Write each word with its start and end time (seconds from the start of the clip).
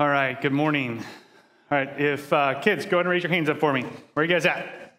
All 0.00 0.08
right, 0.08 0.40
good 0.40 0.52
morning. 0.52 0.98
All 1.72 1.78
right, 1.78 2.00
if 2.00 2.32
uh, 2.32 2.60
kids, 2.60 2.86
go 2.86 2.98
ahead 2.98 3.06
and 3.06 3.10
raise 3.10 3.24
your 3.24 3.32
hands 3.32 3.48
up 3.48 3.58
for 3.58 3.72
me. 3.72 3.82
Where 3.82 4.22
are 4.22 4.22
you 4.22 4.32
guys 4.32 4.46
at? 4.46 4.94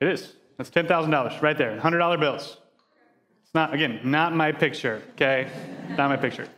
It 0.01 0.09
is. 0.09 0.33
That's 0.57 0.71
$10,000 0.71 1.43
right 1.43 1.59
there, 1.59 1.79
$100 1.79 2.21
bills. 2.21 2.57
It's 3.45 3.55
not, 3.55 3.73
again, 3.73 4.01
not 4.05 4.35
my 4.35 4.51
picture, 4.53 5.03
okay? 5.13 5.49
Not 5.97 6.11
my 6.11 6.17
picture. 6.17 6.49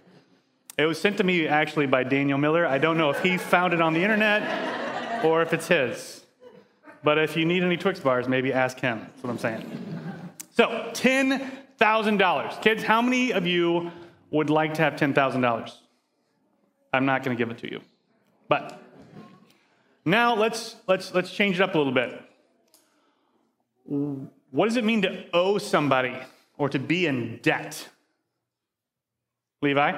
It 0.77 0.87
was 0.87 1.01
sent 1.01 1.19
to 1.19 1.25
me 1.25 1.47
actually 1.47 1.87
by 1.87 2.03
Daniel 2.05 2.39
Miller. 2.39 2.67
I 2.67 2.79
don't 2.79 2.97
know 2.97 3.11
if 3.11 3.21
he 3.21 3.37
found 3.37 3.75
it 3.75 3.83
on 3.83 3.93
the 3.93 4.03
internet 4.03 5.25
or 5.25 5.43
if 5.43 5.53
it's 5.53 5.69
his. 5.69 6.20
But 7.03 7.19
if 7.19 7.37
you 7.37 7.45
need 7.45 7.63
any 7.63 7.77
Twix 7.77 8.01
bars, 8.01 8.29
maybe 8.29 8.53
ask 8.53 8.79
him. 8.79 9.01
That's 9.01 9.23
what 9.23 9.31
I'm 9.31 9.39
saying. 9.39 10.01
So, 10.55 10.91
$10,000. 10.93 12.63
Kids, 12.63 12.83
how 12.83 13.01
many 13.01 13.33
of 13.33 13.47
you 13.47 13.91
would 14.31 14.51
like 14.51 14.75
to 14.75 14.83
have 14.83 14.95
$10,000? 14.95 15.73
I'm 16.93 17.07
not 17.07 17.23
going 17.23 17.37
to 17.37 17.41
give 17.41 17.51
it 17.51 17.59
to 17.59 17.71
you. 17.71 17.81
But 18.49 18.83
now 20.05 20.35
let's, 20.35 20.77
let's, 20.87 21.15
let's 21.15 21.31
change 21.31 21.57
it 21.57 21.63
up 21.63 21.75
a 21.75 21.79
little 21.79 21.93
bit. 21.93 22.21
What 24.51 24.67
does 24.67 24.77
it 24.77 24.85
mean 24.85 25.03
to 25.03 25.25
owe 25.33 25.59
somebody 25.59 26.17
or 26.59 26.69
to 26.69 26.79
be 26.79 27.07
in 27.07 27.39
debt? 27.43 27.89
Levi? 29.63 29.93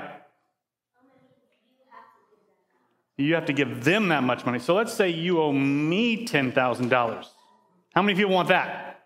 You 3.16 3.34
have 3.34 3.46
to 3.46 3.52
give 3.52 3.84
them 3.84 4.08
that 4.08 4.22
much 4.22 4.44
money. 4.46 4.58
So 4.58 4.74
let's 4.74 4.92
say 4.92 5.10
you 5.10 5.40
owe 5.40 5.52
me 5.52 6.26
$10,000. 6.26 7.26
How 7.94 8.02
many 8.02 8.16
people 8.16 8.32
want 8.32 8.48
that? 8.48 9.04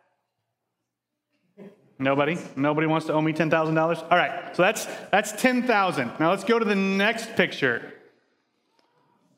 Nobody? 1.99 2.37
Nobody 2.57 2.87
wants 2.87 3.07
to 3.07 3.15
owe 3.15 3.21
me 3.21 3.33
$10,000? 3.33 4.03
All 4.11 4.19
right. 4.19 4.55
So 4.55 4.63
that's 4.63 4.87
that's 5.11 5.33
10,000. 5.33 6.13
Now 6.21 6.31
let's 6.31 6.45
go 6.45 6.59
to 6.59 6.65
the 6.65 6.75
next 6.75 7.37
picture. 7.37 7.95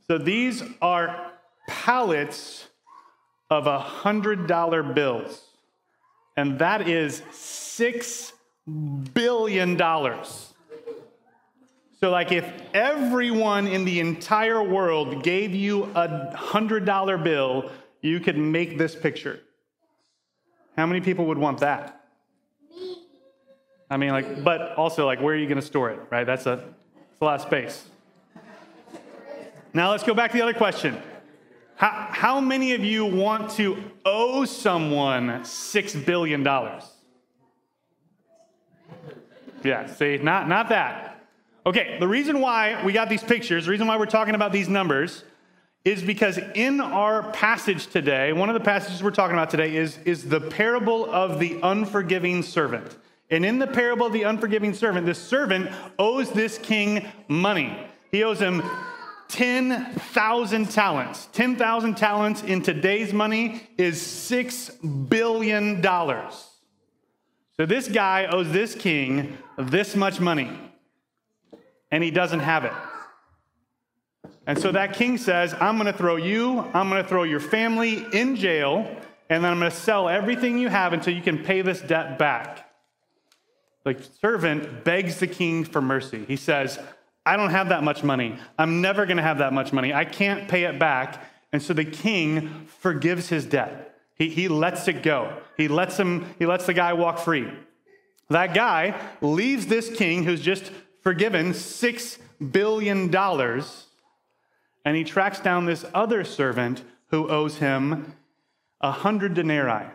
So 0.09 0.19
these 0.19 0.63
are 0.83 1.33
pallets 1.69 2.67
of 3.51 3.65
$100 3.65 4.95
bills. 4.95 5.45
And 6.37 6.59
that 6.59 6.89
is 6.89 7.23
6 7.31 8.33
billion 9.15 9.77
dollars. 9.77 10.48
So, 12.01 12.11
like, 12.11 12.31
if 12.31 12.49
everyone 12.75 13.67
in 13.67 13.85
the 13.85 13.99
entire 13.99 14.63
world 14.63 15.25
gave 15.25 15.53
you 15.53 15.85
a 15.97 16.33
$100 16.33 17.25
bill, 17.25 17.73
you 18.01 18.21
could 18.21 18.39
make 18.39 18.79
this 18.79 18.95
picture. 18.95 19.41
How 20.77 20.87
many 20.87 21.01
people 21.01 21.27
would 21.27 21.39
want 21.39 21.59
that? 21.59 22.05
Me. 22.71 22.99
I 23.91 23.97
mean, 23.97 24.11
like, 24.11 24.45
but 24.45 24.77
also, 24.77 25.07
like, 25.07 25.21
where 25.21 25.35
are 25.35 25.37
you 25.37 25.49
going 25.49 25.61
to 25.61 25.67
store 25.67 25.91
it, 25.91 25.99
right? 26.09 26.25
That's 26.25 26.47
a, 26.47 26.57
that's 26.95 27.21
a 27.21 27.25
lot 27.25 27.41
of 27.41 27.41
space. 27.41 27.89
Now, 29.75 29.91
let's 29.91 30.05
go 30.05 30.15
back 30.15 30.31
to 30.31 30.37
the 30.37 30.43
other 30.45 30.55
question. 30.55 31.03
How, 31.75 32.09
how 32.11 32.41
many 32.41 32.75
of 32.75 32.85
you 32.85 33.07
want 33.07 33.51
to 33.53 33.77
owe 34.05 34.45
someone 34.45 35.29
$6 35.41 36.07
billion? 36.07 36.45
Yeah, 39.65 39.87
see, 39.93 40.19
not, 40.19 40.49
not 40.49 40.69
that. 40.69 41.18
Okay, 41.69 41.99
the 42.01 42.09
reason 42.09 42.41
why 42.41 42.83
we 42.83 42.95
got 42.95 43.11
these 43.11 43.23
pictures, 43.23 43.67
the 43.67 43.71
reason 43.71 43.87
why 43.87 43.99
we're 43.99 44.07
talking 44.07 44.35
about 44.35 44.53
these 44.53 44.71
numbers, 44.71 45.23
is 45.85 46.03
because 46.03 46.39
in 46.55 46.81
our 46.81 47.31
passage 47.33 47.89
today, 47.89 48.33
one 48.33 48.49
of 48.49 48.55
the 48.55 48.61
passages 48.61 49.03
we're 49.03 49.11
talking 49.11 49.37
about 49.37 49.51
today 49.51 49.77
is, 49.77 49.99
is 50.07 50.27
the 50.27 50.41
parable 50.41 51.13
of 51.13 51.39
the 51.39 51.61
unforgiving 51.63 52.43
servant. 52.43 52.97
And 53.31 53.45
in 53.45 53.59
the 53.59 53.67
parable 53.67 54.07
of 54.07 54.15
the 54.15 54.23
unforgiving 54.23 54.73
servant, 54.73 55.05
this 55.05 55.19
servant 55.19 55.71
owes 55.99 56.31
this 56.31 56.57
king 56.57 57.07
money. 57.29 57.77
He 58.13 58.25
owes 58.25 58.41
him 58.41 58.63
10,000 59.29 60.71
talents. 60.71 61.29
10,000 61.35 61.99
talents 61.99 62.43
in 62.45 62.63
today's 62.63 63.13
money 63.13 63.69
is 63.77 64.01
$6 64.01 65.11
billion. 65.11 65.83
So 65.83 67.67
this 67.67 67.89
guy 67.89 68.25
owes 68.25 68.51
this 68.53 68.75
king 68.75 69.37
this 69.59 69.95
much 69.95 70.19
money 70.19 70.68
and 71.91 72.03
he 72.03 72.11
doesn't 72.11 72.41
have 72.41 72.65
it. 72.65 72.73
And 74.47 74.59
so 74.59 74.73
that 74.73 74.95
king 74.95 75.19
says, 75.19 75.55
I'm 75.61 75.77
going 75.77 75.93
to 75.93 75.99
throw 75.99 76.17
you, 76.17 76.61
I'm 76.73 76.89
going 76.89 77.03
to 77.03 77.09
throw 77.09 77.23
your 77.23 77.41
family 77.41 78.07
in 78.13 78.35
jail, 78.37 78.79
and 79.29 79.45
then 79.45 79.53
I'm 79.53 79.59
going 79.59 79.71
to 79.71 79.77
sell 79.77 80.09
everything 80.09 80.59
you 80.59 80.69
have 80.69 80.93
until 80.93 81.15
you 81.15 81.21
can 81.21 81.45
pay 81.45 81.61
this 81.61 81.81
debt 81.81 82.19
back. 82.19 82.71
The 83.85 84.03
servant 84.21 84.85
begs 84.85 85.19
the 85.19 85.27
king 85.27 85.65
for 85.65 85.83
mercy. 85.83 86.25
He 86.27 86.37
says, 86.37 86.79
I 87.27 87.37
don't 87.37 87.51
have 87.51 87.69
that 87.69 87.83
much 87.83 88.03
money. 88.03 88.39
I'm 88.59 88.81
never 88.81 89.05
going 89.05 89.19
to 89.19 89.23
have 89.23 89.39
that 89.39 89.53
much 89.53 89.73
money. 89.73 89.93
I 89.93 90.07
can't 90.07 90.49
pay 90.49 90.65
it 90.65 90.79
back. 90.79 91.23
And 91.53 91.63
so 91.63 91.75
the 91.75 91.85
king 91.85 92.67
forgives 92.81 93.29
his 93.29 93.45
debt. 93.45 93.97
He, 94.15 94.31
he 94.31 94.49
lets 94.49 94.89
it 94.89 95.03
go. 95.03 95.37
He 95.57 95.69
lets 95.69 95.99
him, 95.99 96.27
he 96.39 96.47
lets 96.47 96.67
the 96.67 96.75
guy 96.75 96.95
walk 96.95 97.19
free. 97.19 97.47
That 98.31 98.55
guy 98.55 98.99
leaves 99.21 99.67
this 99.67 99.95
king 99.95 100.25
who's 100.25 100.41
just 100.41 100.71
forgiven 101.09 101.55
$6 101.55 102.19
billion, 102.53 103.09
and 104.85 104.95
he 104.95 105.05
tracks 105.05 105.41
down 105.41 105.65
this 105.65 105.87
other 105.95 106.23
servant 106.23 106.85
who 107.07 107.27
owes 107.31 107.57
him 107.57 108.15
100 108.81 109.33
denarii. 109.33 109.87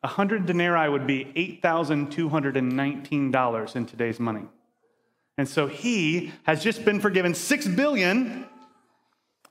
100 0.00 0.46
denarii 0.46 0.88
would 0.88 1.06
be 1.06 1.60
$8,219 1.62 3.76
in 3.76 3.86
today's 3.86 4.18
money. 4.18 4.46
And 5.36 5.48
so 5.48 5.68
he 5.68 6.32
has 6.42 6.64
just 6.64 6.84
been 6.84 6.98
forgiven 6.98 7.34
6 7.34 7.68
billion 7.68 8.44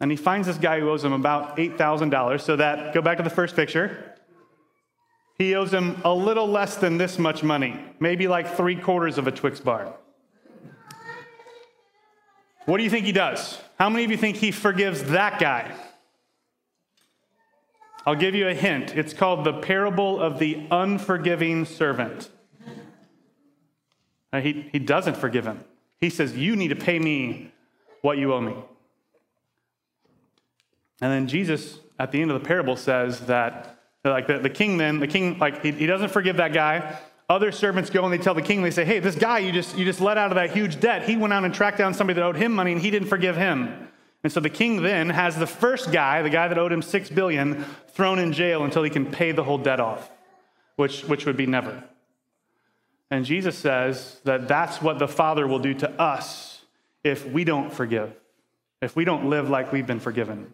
and 0.02 0.12
he 0.12 0.18
finds 0.18 0.46
this 0.46 0.58
guy 0.58 0.82
who 0.82 0.90
owes 0.90 1.06
him 1.06 1.14
about 1.14 1.56
$8,000. 1.56 2.42
So 2.42 2.58
that 2.58 2.94
go 2.94 3.02
back 3.02 3.16
to 3.16 3.24
the 3.24 3.30
first 3.30 3.56
picture. 3.56 4.14
He 5.38 5.56
owes 5.56 5.74
him 5.74 6.02
a 6.04 6.14
little 6.14 6.48
less 6.48 6.76
than 6.76 6.98
this 6.98 7.18
much 7.18 7.44
money, 7.44 7.80
maybe 8.02 8.28
like 8.28 8.58
3 8.58 8.76
quarters 8.76 9.18
of 9.18 9.26
a 9.26 9.32
Twix 9.32 9.62
bar. 9.62 9.94
What 12.68 12.80
do 12.80 12.84
you 12.84 12.90
think 12.90 13.06
he 13.06 13.14
does? 13.14 13.58
How 13.80 13.90
many 13.90 14.04
of 14.04 14.12
you 14.12 14.18
think 14.18 14.36
he 14.36 14.52
forgives 14.52 15.02
that 15.06 15.40
guy? 15.40 15.74
I'll 18.06 18.14
give 18.14 18.36
you 18.36 18.50
a 18.50 18.54
hint. 18.54 18.94
It's 18.94 19.14
called 19.14 19.46
the 19.46 19.54
parable 19.54 20.20
of 20.20 20.38
the 20.38 20.68
unforgiving 20.70 21.64
servant. 21.64 22.30
he, 24.34 24.68
he 24.70 24.80
doesn't 24.80 25.16
forgive 25.16 25.46
him. 25.46 25.64
He 26.02 26.10
says, 26.10 26.36
You 26.36 26.58
need 26.58 26.68
to 26.68 26.76
pay 26.76 27.00
me 27.00 27.54
what 28.02 28.18
you 28.18 28.34
owe 28.34 28.42
me. 28.42 28.56
And 31.00 31.10
then 31.10 31.28
Jesus, 31.30 31.80
at 31.98 32.12
the 32.12 32.22
end 32.22 32.32
of 32.32 32.42
the 32.42 32.46
parable, 32.46 32.76
says 32.76 33.22
that, 33.28 33.80
like, 34.04 34.28
the, 34.28 34.40
the 34.40 34.50
king 34.50 34.76
then, 34.76 35.00
the 35.00 35.08
king, 35.08 35.40
like, 35.40 35.64
he, 35.64 35.72
he 35.72 35.86
doesn't 35.86 36.10
forgive 36.10 36.36
that 36.36 36.52
guy. 36.52 37.00
Other 37.30 37.52
servants 37.52 37.90
go 37.90 38.04
and 38.06 38.14
they 38.14 38.18
tell 38.18 38.34
the 38.34 38.42
king, 38.42 38.62
they 38.62 38.72
say, 38.72 38.86
hey, 38.86 39.00
this 39.00 39.16
guy 39.16 39.40
you 39.40 39.52
just, 39.52 39.78
you 39.78 39.84
just 39.84 40.00
let 40.00 40.18
out 40.18 40.32
of 40.32 40.36
that 40.36 40.52
huge 40.52 40.80
debt, 40.80 41.04
he 41.04 41.18
went 41.18 41.34
out 41.34 41.44
and 41.44 41.54
tracked 41.54 41.78
down 41.78 41.94
somebody 41.94 42.16
that 42.16 42.26
owed 42.26 42.38
him 42.38 42.54
money 42.54 42.72
and 42.72 42.82
he 42.82 42.90
didn't 42.90 43.10
forgive 43.10 43.36
him. 43.36 43.90
And 44.24 44.32
so 44.32 44.40
the 44.40 44.50
king 44.50 44.82
then 44.82 45.10
has 45.10 45.36
the 45.38 45.48
first 45.48 45.92
guy, 45.92 46.22
the 46.22 46.30
guy 46.30 46.48
that 46.48 46.58
owed 46.58 46.72
him 46.72 46.82
six 46.82 47.10
billion, 47.10 47.66
thrown 47.90 48.18
in 48.20 48.32
jail 48.32 48.64
until 48.64 48.84
he 48.84 48.90
can 48.90 49.06
pay 49.06 49.32
the 49.34 49.44
whole 49.44 49.58
debt 49.58 49.80
off, 49.80 50.10
which, 50.78 51.04
which 51.04 51.26
would 51.26 51.38
be 51.38 51.46
never. 51.46 51.84
And 53.12 53.26
Jesus 53.26 53.58
says 53.58 54.20
that 54.24 54.48
that's 54.48 54.82
what 54.82 55.00
the 55.00 55.08
Father 55.08 55.48
will 55.48 55.60
do 55.60 55.74
to 55.76 55.90
us 56.02 56.62
if 57.04 57.26
we 57.26 57.44
don't 57.44 57.72
forgive, 57.72 58.14
if 58.82 58.96
we 58.96 59.06
don't 59.06 59.30
live 59.30 59.50
like 59.50 59.72
we've 59.72 59.88
been 59.88 60.00
forgiven. 60.00 60.54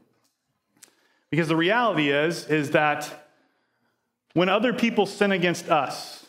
Because 1.30 1.48
the 1.48 1.56
reality 1.56 2.12
is, 2.12 2.46
is 2.46 2.72
that 2.72 3.28
when 4.34 4.50
other 4.50 4.74
people 4.74 5.06
sin 5.06 5.32
against 5.32 5.70
us, 5.70 6.23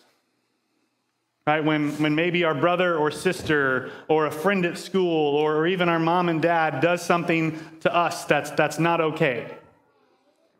Right? 1.46 1.62
When, 1.62 1.90
when 2.02 2.14
maybe 2.14 2.44
our 2.44 2.54
brother 2.54 2.96
or 2.96 3.10
sister 3.10 3.90
or 4.08 4.26
a 4.26 4.30
friend 4.30 4.64
at 4.64 4.78
school 4.78 5.36
or, 5.36 5.66
even 5.66 5.90
our 5.90 5.98
mom 5.98 6.28
and 6.30 6.40
dad 6.40 6.80
does 6.80 7.02
something 7.02 7.60
to 7.80 7.94
us 7.94 8.24
that's, 8.24 8.50
that's 8.52 8.78
not 8.78 9.00
okay. 9.00 9.54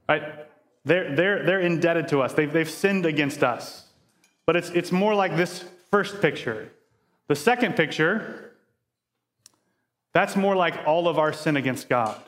Right? 0.09 0.23
They're, 0.85 1.17
they're, 1.17 1.47
they're 1.47 1.61
indebted 1.61 2.09
to 2.09 2.21
us. 2.21 2.35
They've, 2.35 2.53
they've 2.53 2.69
sinned 2.69 3.07
against 3.07 3.43
us. 3.43 3.87
but 4.47 4.57
it's, 4.57 4.71
it's 4.71 4.93
more 4.93 5.15
like 5.15 5.37
this 5.37 5.65
first 5.91 6.21
picture. 6.21 6.71
The 7.29 7.35
second 7.35 7.77
picture, 7.77 8.53
that's 10.13 10.37
more 10.37 10.55
like 10.55 10.87
all 10.87 11.09
of 11.09 11.19
our 11.19 11.33
sin 11.33 11.57
against 11.57 11.89
God. 11.89 12.21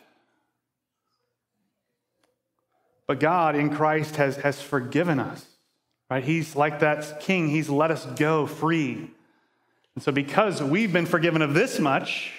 But 3.06 3.20
God 3.20 3.54
in 3.54 3.70
Christ 3.70 4.16
has, 4.16 4.36
has 4.38 4.60
forgiven 4.60 5.20
us, 5.20 5.46
right? 6.10 6.24
He's 6.24 6.56
like 6.56 6.80
that 6.80 7.20
king, 7.20 7.48
He's 7.48 7.68
let 7.68 7.90
us 7.90 8.06
go 8.06 8.46
free. 8.46 9.10
And 9.94 10.02
so, 10.02 10.12
because 10.12 10.62
we've 10.62 10.92
been 10.92 11.06
forgiven 11.06 11.42
of 11.42 11.54
this 11.54 11.78
much, 11.78 12.32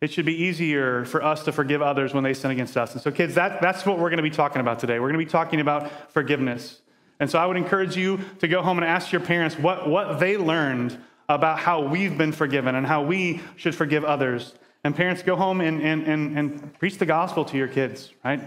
it 0.00 0.12
should 0.12 0.26
be 0.26 0.44
easier 0.44 1.04
for 1.04 1.22
us 1.22 1.44
to 1.44 1.52
forgive 1.52 1.82
others 1.82 2.14
when 2.14 2.24
they 2.24 2.34
sin 2.34 2.50
against 2.50 2.76
us. 2.76 2.92
And 2.94 3.02
so, 3.02 3.10
kids, 3.10 3.34
that, 3.36 3.60
that's 3.60 3.86
what 3.86 3.98
we're 3.98 4.10
going 4.10 4.16
to 4.16 4.22
be 4.22 4.30
talking 4.30 4.60
about 4.60 4.78
today. 4.78 4.98
We're 4.98 5.12
going 5.12 5.20
to 5.20 5.24
be 5.24 5.30
talking 5.30 5.60
about 5.60 6.12
forgiveness. 6.12 6.80
And 7.20 7.30
so, 7.30 7.38
I 7.38 7.46
would 7.46 7.56
encourage 7.56 7.96
you 7.96 8.20
to 8.40 8.48
go 8.48 8.62
home 8.62 8.78
and 8.78 8.86
ask 8.86 9.12
your 9.12 9.20
parents 9.20 9.56
what, 9.56 9.88
what 9.88 10.18
they 10.18 10.36
learned 10.36 10.98
about 11.28 11.60
how 11.60 11.82
we've 11.82 12.18
been 12.18 12.32
forgiven 12.32 12.74
and 12.74 12.84
how 12.84 13.02
we 13.02 13.40
should 13.56 13.74
forgive 13.74 14.04
others. 14.04 14.52
And 14.82 14.96
parents, 14.96 15.22
go 15.22 15.36
home 15.36 15.60
and, 15.60 15.80
and, 15.80 16.02
and, 16.04 16.38
and 16.38 16.78
preach 16.78 16.98
the 16.98 17.06
gospel 17.06 17.44
to 17.44 17.56
your 17.56 17.68
kids, 17.68 18.12
right? 18.24 18.40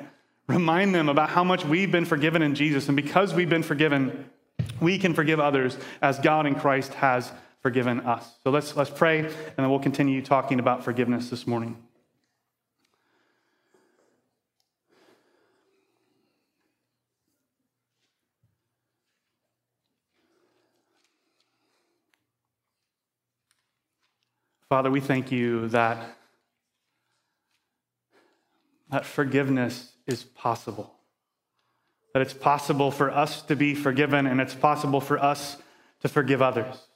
Remind 0.48 0.94
them 0.94 1.08
about 1.08 1.30
how 1.30 1.44
much 1.44 1.64
we've 1.64 1.92
been 1.92 2.06
forgiven 2.06 2.42
in 2.42 2.54
Jesus. 2.54 2.88
And 2.88 2.96
because 2.96 3.34
we've 3.34 3.50
been 3.50 3.64
forgiven, 3.64 4.30
we 4.82 4.98
can 4.98 5.14
forgive 5.14 5.40
others 5.40 5.78
as 6.02 6.20
God 6.20 6.46
in 6.46 6.56
Christ 6.56 6.94
has 6.96 7.32
forgiven 7.62 8.02
us. 8.02 8.30
So 8.44 8.50
let's, 8.50 8.76
let's 8.76 8.90
pray, 8.90 9.20
and 9.20 9.32
then 9.56 9.70
we'll 9.70 9.80
continue 9.80 10.22
talking 10.22 10.60
about 10.60 10.84
forgiveness 10.84 11.30
this 11.30 11.48
morning. 11.48 11.78
Father, 24.68 24.92
we 24.92 25.00
thank 25.00 25.32
you 25.32 25.70
that, 25.70 26.18
that 28.90 29.06
forgiveness 29.06 29.93
is 30.08 30.24
possible. 30.24 30.94
That 32.14 32.22
it's 32.22 32.34
possible 32.34 32.92
for 32.92 33.10
us 33.12 33.42
to 33.44 33.56
be 33.56 33.74
forgiven 33.74 34.28
and 34.28 34.40
it's 34.40 34.54
possible 34.54 35.02
for 35.02 35.18
us 35.18 35.58
to 36.02 36.08
forgive 36.08 36.42
others. 36.42 36.88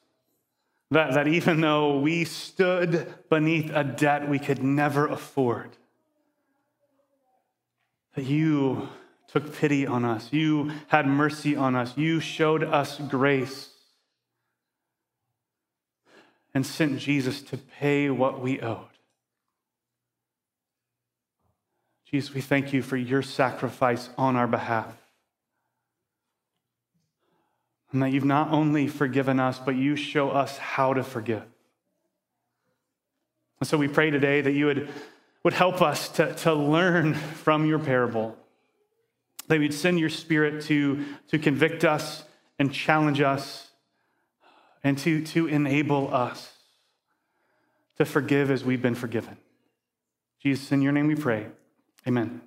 That, 0.91 1.13
that 1.13 1.27
even 1.27 1.61
though 1.61 1.99
we 1.99 2.23
stood 2.23 3.13
beneath 3.29 3.71
a 3.73 3.83
debt 3.83 4.29
we 4.29 4.39
could 4.39 4.63
never 4.63 5.07
afford, 5.07 5.71
that 8.15 8.25
you 8.25 8.89
took 9.27 9.53
pity 9.53 9.85
on 9.85 10.05
us, 10.05 10.31
you 10.31 10.71
had 10.87 11.05
mercy 11.05 11.55
on 11.55 11.75
us, 11.75 11.97
you 11.97 12.19
showed 12.19 12.63
us 12.63 12.99
grace, 12.99 13.71
and 16.53 16.65
sent 16.65 16.97
Jesus 16.99 17.41
to 17.43 17.57
pay 17.57 18.09
what 18.09 18.41
we 18.41 18.59
owed. 18.61 18.96
Jesus, 22.09 22.33
we 22.33 22.39
thank 22.39 22.71
you 22.71 22.81
for 22.81 22.95
your 22.95 23.21
sacrifice 23.21 24.09
on 24.17 24.37
our 24.37 24.47
behalf. 24.47 24.87
And 27.91 28.01
that 28.01 28.11
you've 28.11 28.25
not 28.25 28.51
only 28.51 28.87
forgiven 28.87 29.39
us, 29.39 29.59
but 29.59 29.75
you 29.75 29.95
show 29.95 30.29
us 30.29 30.57
how 30.57 30.93
to 30.93 31.03
forgive. 31.03 31.43
And 33.59 33.67
so 33.67 33.77
we 33.77 33.87
pray 33.87 34.09
today 34.09 34.41
that 34.41 34.51
you 34.51 34.67
would, 34.67 34.89
would 35.43 35.53
help 35.53 35.81
us 35.81 36.09
to, 36.09 36.33
to 36.35 36.53
learn 36.53 37.13
from 37.13 37.65
your 37.65 37.79
parable, 37.79 38.37
that 39.47 39.59
you'd 39.59 39.73
send 39.73 39.99
your 39.99 40.09
spirit 40.09 40.63
to, 40.65 41.03
to 41.29 41.39
convict 41.39 41.83
us 41.83 42.23
and 42.59 42.73
challenge 42.73 43.19
us 43.19 43.69
and 44.83 44.97
to, 44.99 45.23
to 45.25 45.47
enable 45.47 46.13
us 46.13 46.53
to 47.97 48.05
forgive 48.05 48.51
as 48.51 48.63
we've 48.63 48.81
been 48.81 48.95
forgiven. 48.95 49.37
Jesus, 50.41 50.71
in 50.71 50.81
your 50.81 50.91
name 50.91 51.07
we 51.07 51.15
pray. 51.15 51.47
Amen. 52.07 52.41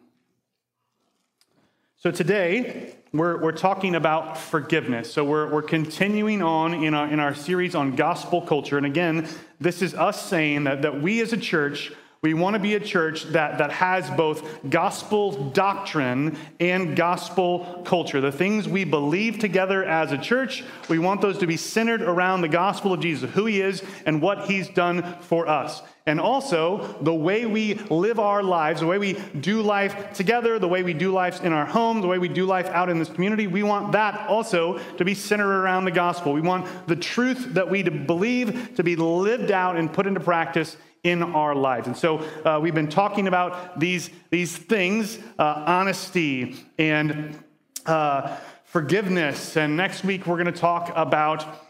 So 1.99 2.11
today, 2.11 2.95
we're, 3.13 3.37
we're 3.37 3.53
talking 3.53 3.95
about 3.95 4.39
forgiveness. 4.39 5.13
So 5.13 5.23
we're, 5.23 5.53
we're 5.53 5.61
continuing 5.61 6.41
on 6.43 6.73
in 6.73 6.95
our, 6.95 7.07
in 7.07 7.21
our 7.21 7.35
series 7.35 7.75
on 7.75 7.95
gospel 7.95 8.41
culture. 8.41 8.79
And 8.79 8.87
again, 8.87 9.29
this 9.61 9.83
is 9.83 9.93
us 9.93 10.25
saying 10.25 10.65
that, 10.65 10.81
that 10.81 11.03
we 11.03 11.21
as 11.21 11.35
a 11.35 11.37
church 11.37 11.93
we 12.23 12.35
want 12.35 12.53
to 12.53 12.61
be 12.61 12.75
a 12.75 12.81
church 12.81 13.25
that, 13.33 13.57
that 13.57 13.73
has 13.73 14.11
both 14.11 14.47
gospel 14.69 15.33
doctrine 15.53 16.37
and 16.59 16.95
gospel 16.95 17.81
culture. 17.87 18.21
The 18.21 18.31
things 18.31 18.69
we 18.69 18.85
believe 18.85 19.39
together 19.39 19.83
as 19.83 20.13
a 20.13 20.19
church, 20.19 20.63
we 20.91 20.99
want 20.99 21.23
those 21.23 21.39
to 21.39 21.47
be 21.47 21.57
centered 21.57 22.03
around 22.03 22.43
the 22.43 22.49
gospel 22.49 22.93
of 22.93 23.01
Jesus, 23.01 23.31
who 23.31 23.47
he 23.47 23.63
is 23.63 23.83
and 24.05 24.21
what 24.21 24.45
he's 24.45 24.69
done 24.69 25.17
for 25.23 25.49
us. 25.49 25.81
And 26.05 26.21
also, 26.21 26.99
the 27.01 27.15
way 27.15 27.47
we 27.47 27.75
live 27.89 28.19
our 28.19 28.43
lives, 28.43 28.81
the 28.81 28.87
way 28.87 28.99
we 28.99 29.15
do 29.41 29.63
life 29.63 30.13
together, 30.13 30.59
the 30.59 30.69
way 30.69 30.83
we 30.83 30.93
do 30.93 31.13
life 31.13 31.43
in 31.43 31.55
our 31.55 31.65
home, 31.65 32.03
the 32.03 32.07
way 32.07 32.19
we 32.19 32.29
do 32.29 32.45
life 32.45 32.67
out 32.67 32.91
in 32.91 32.99
this 32.99 33.09
community, 33.09 33.47
we 33.47 33.63
want 33.63 33.93
that 33.93 34.29
also 34.29 34.79
to 34.99 35.05
be 35.07 35.15
centered 35.15 35.63
around 35.63 35.87
the 35.87 35.91
gospel. 35.91 36.35
We 36.35 36.43
want 36.43 36.67
the 36.87 36.97
truth 36.97 37.55
that 37.55 37.71
we 37.71 37.83
believe 37.83 38.75
to 38.77 38.83
be 38.83 38.97
lived 38.97 39.51
out 39.51 39.77
and 39.77 39.91
put 39.91 40.07
into 40.07 40.21
practice 40.21 40.77
in 41.03 41.23
our 41.23 41.55
lives. 41.55 41.87
And 41.87 41.97
so 41.97 42.19
uh, 42.45 42.59
we've 42.61 42.75
been 42.75 42.89
talking 42.89 43.27
about 43.27 43.81
these, 43.81 44.11
these 44.31 44.57
things 44.57 45.19
uh, 45.39 45.65
honesty 45.67 46.57
and 46.79 47.39
uh, 47.87 48.37
forgiveness. 48.65 49.57
And 49.57 49.77
next 49.77 50.05
week, 50.05 50.27
we're 50.27 50.37
going 50.37 50.53
to 50.53 50.61
talk 50.61 50.93
about. 50.95 51.67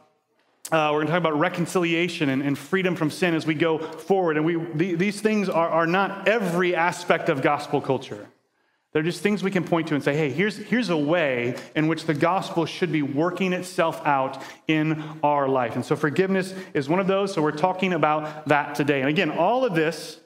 Uh, 0.73 0.91
we're 0.93 0.99
going 0.99 1.07
to 1.07 1.13
talk 1.13 1.21
about 1.21 1.37
reconciliation 1.37 2.29
and, 2.29 2.43
and, 2.43 2.57
freedom 2.57 2.95
from 2.95 3.11
sin 3.11 3.35
as 3.35 3.45
we 3.45 3.55
go 3.55 3.77
forward. 3.77 4.37
And 4.37 4.47
we, 4.47 4.55
the, 4.75 4.95
these 4.95 5.21
things 5.21 5.49
are, 5.49 5.69
are 5.69 5.87
not 5.87 6.29
every 6.29 6.77
aspect 6.77 7.29
of 7.29 7.43
gospel 7.43 7.81
culture. 7.81 8.29
They're 8.93 9.03
just 9.03 9.23
things 9.23 9.43
we 9.43 9.53
can 9.53 9.63
point 9.63 9.87
to 9.89 9.95
and 9.95 10.03
say, 10.03 10.17
hey, 10.17 10.31
here's, 10.31 10.57
here's 10.57 10.89
a 10.89 10.97
way 10.97 11.57
in 11.77 11.87
which 11.87 12.07
the 12.07 12.15
gospel 12.15 12.67
should 12.67 12.91
be 12.91 13.03
working 13.03 13.53
itself 13.53 14.05
out 14.05 14.43
in 14.67 15.05
our 15.23 15.49
life. 15.49 15.77
And 15.77 15.85
so 15.85 15.95
forgiveness 15.95 16.55
is 16.75 16.89
one 16.89 16.99
of 16.99 17.07
those. 17.07 17.33
So 17.33 17.41
we're 17.41 17.53
talking 17.53 17.93
about 17.93 18.49
that 18.49 18.75
today. 18.75 19.01
And 19.01 19.09
again, 19.09 19.31
all 19.31 19.65
of 19.65 19.77
this 19.77 20.19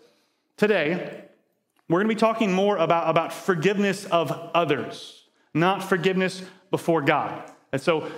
today, 0.57 1.25
we're 1.91 1.99
going 1.99 2.09
to 2.09 2.15
be 2.15 2.19
talking 2.19 2.53
more 2.53 2.79
about, 2.79 3.11
about 3.11 3.35
forgiveness 3.35 4.07
of 4.07 4.33
others, 4.55 5.25
not 5.53 5.83
forgiveness 5.83 6.43
before 6.71 7.03
God. 7.03 7.53
And 7.71 7.83
so 7.83 8.11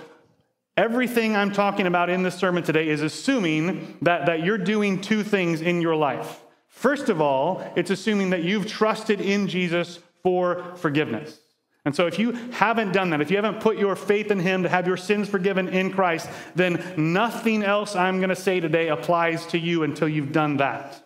everything 0.77 1.35
I'm 1.35 1.51
talking 1.51 1.87
about 1.87 2.09
in 2.09 2.23
this 2.23 2.35
sermon 2.35 2.63
today 2.63 2.87
is 2.87 3.01
assuming 3.01 3.97
that, 4.03 4.27
that 4.27 4.43
you're 4.43 4.57
doing 4.57 5.01
two 5.01 5.23
things 5.23 5.59
in 5.59 5.81
your 5.81 5.97
life. 5.97 6.39
First 6.69 7.09
of 7.09 7.19
all, 7.19 7.69
it's 7.75 7.89
assuming 7.89 8.29
that 8.29 8.43
you've 8.43 8.67
trusted 8.67 9.19
in 9.19 9.49
Jesus 9.49 9.99
for 10.23 10.75
forgiveness. 10.75 11.39
And 11.85 11.95
so, 11.95 12.05
if 12.05 12.19
you 12.19 12.33
haven't 12.51 12.91
done 12.91 13.11
that, 13.11 13.21
if 13.21 13.31
you 13.31 13.37
haven't 13.37 13.61
put 13.61 13.77
your 13.77 13.95
faith 13.95 14.29
in 14.29 14.39
Him 14.39 14.63
to 14.63 14.69
have 14.69 14.85
your 14.85 14.97
sins 14.97 15.29
forgiven 15.29 15.69
in 15.69 15.89
Christ, 15.89 16.29
then 16.53 16.83
nothing 16.97 17.63
else 17.63 17.95
I'm 17.95 18.17
going 18.17 18.29
to 18.29 18.35
say 18.35 18.59
today 18.59 18.89
applies 18.89 19.45
to 19.47 19.57
you 19.57 19.83
until 19.83 20.09
you've 20.09 20.33
done 20.33 20.57
that. 20.57 21.01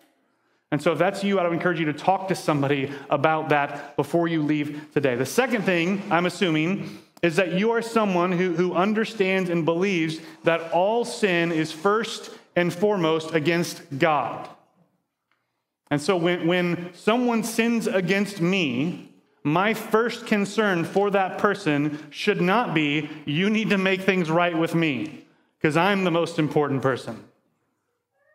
And 0.71 0.81
so, 0.81 0.93
if 0.93 0.97
that's 0.97 1.23
you, 1.23 1.37
I 1.37 1.43
would 1.43 1.53
encourage 1.53 1.79
you 1.79 1.85
to 1.85 1.93
talk 1.93 2.29
to 2.29 2.35
somebody 2.35 2.91
about 3.11 3.49
that 3.49 3.95
before 3.95 4.27
you 4.27 4.41
leave 4.41 4.87
today. 4.91 5.15
The 5.15 5.25
second 5.25 5.65
thing 5.65 6.01
I'm 6.09 6.25
assuming 6.25 6.97
is 7.21 7.35
that 7.35 7.53
you 7.53 7.69
are 7.69 7.83
someone 7.83 8.31
who, 8.31 8.55
who 8.55 8.73
understands 8.73 9.51
and 9.51 9.65
believes 9.65 10.19
that 10.45 10.71
all 10.71 11.05
sin 11.05 11.51
is 11.51 11.71
first 11.71 12.31
and 12.55 12.73
foremost 12.73 13.35
against 13.35 13.83
God. 13.99 14.49
And 15.91 16.01
so, 16.01 16.15
when, 16.17 16.47
when 16.47 16.93
someone 16.93 17.43
sins 17.43 17.85
against 17.85 18.41
me, 18.41 19.11
my 19.43 19.73
first 19.73 20.25
concern 20.25 20.85
for 20.85 21.11
that 21.11 21.37
person 21.37 21.99
should 22.09 22.41
not 22.41 22.73
be, 22.73 23.09
you 23.25 23.49
need 23.49 23.69
to 23.71 23.77
make 23.77 24.01
things 24.01 24.31
right 24.31 24.57
with 24.57 24.73
me, 24.73 25.25
because 25.59 25.75
I'm 25.75 26.05
the 26.05 26.11
most 26.11 26.39
important 26.39 26.81
person. 26.81 27.23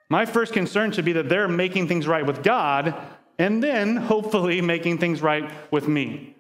My 0.09 0.27
first 0.27 0.53
concern 0.53 0.93
should 0.93 1.07
be 1.07 1.15
that 1.15 1.29
they're 1.31 1.49
making 1.49 1.89
things 1.89 2.07
right 2.07 2.25
with 2.25 2.45
God, 2.45 2.95
and 3.39 3.63
then 3.63 3.97
hopefully 3.97 4.61
making 4.61 4.99
things 4.99 5.23
right 5.23 5.51
with 5.73 5.89
me. 5.89 6.36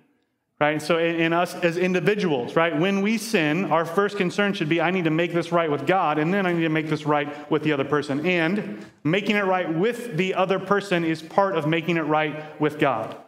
Right? 0.59 0.81
So, 0.81 0.97
in, 0.97 1.17
in 1.17 1.33
us 1.35 1.55
as 1.57 1.77
individuals, 1.77 2.57
right? 2.57 2.75
When 2.75 3.03
we 3.03 3.19
sin, 3.19 3.67
our 3.67 3.85
first 3.85 4.17
concern 4.17 4.55
should 4.55 4.71
be, 4.71 4.81
I 4.81 4.91
need 4.91 5.05
to 5.05 5.11
make 5.11 5.35
this 5.35 5.53
right 5.53 5.71
with 5.71 5.87
God, 5.87 6.19
and 6.19 6.33
then 6.33 6.47
I 6.47 6.53
need 6.55 6.63
to 6.63 6.71
make 6.71 6.89
this 6.89 7.05
right 7.05 7.51
with 7.51 7.63
the 7.63 7.73
other 7.73 7.85
person. 7.85 8.25
And 8.25 8.85
making 9.05 9.37
it 9.37 9.45
right 9.45 9.71
with 9.73 10.17
the 10.17 10.35
other 10.35 10.59
person 10.59 11.05
is 11.05 11.21
part 11.21 11.57
of 11.57 11.67
making 11.67 11.99
it 11.99 12.03
right 12.03 12.59
with 12.59 12.79
God. 12.79 13.19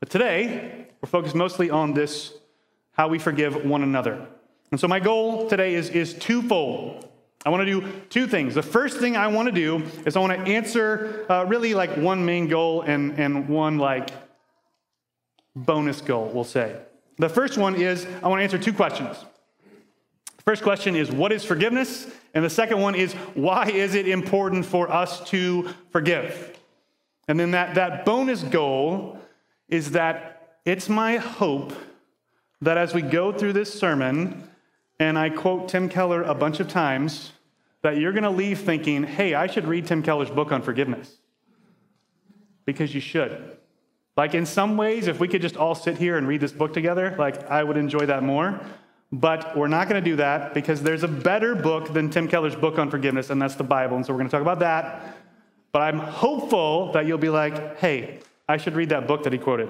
But 0.00 0.10
today, 0.10 0.88
we're 1.00 1.08
focused 1.08 1.36
mostly 1.36 1.70
on 1.70 1.94
this 1.94 2.34
how 2.92 3.06
we 3.06 3.20
forgive 3.20 3.64
one 3.64 3.84
another. 3.84 4.26
And 4.72 4.80
so, 4.80 4.88
my 4.88 4.98
goal 4.98 5.48
today 5.48 5.74
is, 5.74 5.88
is 5.88 6.14
twofold. 6.14 7.08
I 7.46 7.50
want 7.50 7.64
to 7.64 7.80
do 7.80 7.88
two 8.10 8.26
things. 8.26 8.56
The 8.56 8.62
first 8.62 8.98
thing 8.98 9.16
I 9.16 9.28
want 9.28 9.46
to 9.46 9.52
do 9.52 9.84
is 10.04 10.16
I 10.16 10.20
want 10.20 10.32
to 10.32 10.52
answer 10.52 11.24
uh, 11.30 11.44
really 11.46 11.74
like 11.74 11.96
one 11.96 12.26
main 12.26 12.48
goal 12.48 12.82
and, 12.82 13.16
and 13.20 13.48
one 13.48 13.78
like 13.78 14.10
bonus 15.64 16.00
goal, 16.00 16.30
we'll 16.32 16.44
say. 16.44 16.76
The 17.16 17.28
first 17.28 17.58
one 17.58 17.74
is 17.74 18.06
I 18.22 18.28
want 18.28 18.38
to 18.40 18.42
answer 18.44 18.58
two 18.58 18.72
questions. 18.72 19.16
First 20.44 20.62
question 20.62 20.96
is 20.96 21.10
what 21.10 21.32
is 21.32 21.44
forgiveness? 21.44 22.10
And 22.34 22.44
the 22.44 22.50
second 22.50 22.80
one 22.80 22.94
is 22.94 23.12
why 23.34 23.66
is 23.66 23.94
it 23.94 24.08
important 24.08 24.64
for 24.64 24.90
us 24.90 25.20
to 25.30 25.68
forgive? 25.90 26.58
And 27.26 27.38
then 27.38 27.50
that, 27.50 27.74
that 27.74 28.04
bonus 28.04 28.42
goal 28.42 29.18
is 29.68 29.90
that 29.90 30.58
it's 30.64 30.88
my 30.88 31.16
hope 31.16 31.72
that 32.60 32.76
as 32.76 32.94
we 32.94 33.02
go 33.02 33.32
through 33.32 33.52
this 33.52 33.72
sermon, 33.72 34.48
and 34.98 35.18
I 35.18 35.30
quote 35.30 35.68
Tim 35.68 35.88
Keller 35.88 36.22
a 36.22 36.34
bunch 36.34 36.60
of 36.60 36.68
times, 36.68 37.32
that 37.82 37.98
you're 37.98 38.12
going 38.12 38.24
to 38.24 38.30
leave 38.30 38.60
thinking, 38.60 39.04
hey, 39.04 39.34
I 39.34 39.46
should 39.46 39.66
read 39.66 39.86
Tim 39.86 40.02
Keller's 40.02 40.30
book 40.30 40.50
on 40.50 40.62
forgiveness. 40.62 41.16
Because 42.64 42.94
you 42.94 43.00
should. 43.00 43.56
Like, 44.18 44.34
in 44.34 44.46
some 44.46 44.76
ways, 44.76 45.06
if 45.06 45.20
we 45.20 45.28
could 45.28 45.42
just 45.42 45.56
all 45.56 45.76
sit 45.76 45.96
here 45.96 46.18
and 46.18 46.26
read 46.26 46.40
this 46.40 46.50
book 46.50 46.72
together, 46.72 47.14
like, 47.20 47.48
I 47.48 47.62
would 47.62 47.76
enjoy 47.76 48.04
that 48.06 48.24
more. 48.24 48.60
But 49.12 49.56
we're 49.56 49.68
not 49.68 49.88
going 49.88 50.02
to 50.02 50.10
do 50.10 50.16
that 50.16 50.54
because 50.54 50.82
there's 50.82 51.04
a 51.04 51.08
better 51.08 51.54
book 51.54 51.92
than 51.92 52.10
Tim 52.10 52.26
Keller's 52.26 52.56
book 52.56 52.80
on 52.80 52.90
forgiveness, 52.90 53.30
and 53.30 53.40
that's 53.40 53.54
the 53.54 53.62
Bible. 53.62 53.96
And 53.96 54.04
so 54.04 54.12
we're 54.12 54.18
going 54.18 54.28
to 54.28 54.32
talk 54.32 54.42
about 54.42 54.58
that. 54.58 55.16
But 55.70 55.82
I'm 55.82 56.00
hopeful 56.00 56.90
that 56.94 57.06
you'll 57.06 57.16
be 57.16 57.28
like, 57.28 57.78
hey, 57.78 58.18
I 58.48 58.56
should 58.56 58.74
read 58.74 58.88
that 58.88 59.06
book 59.06 59.22
that 59.22 59.32
he 59.32 59.38
quoted. 59.38 59.68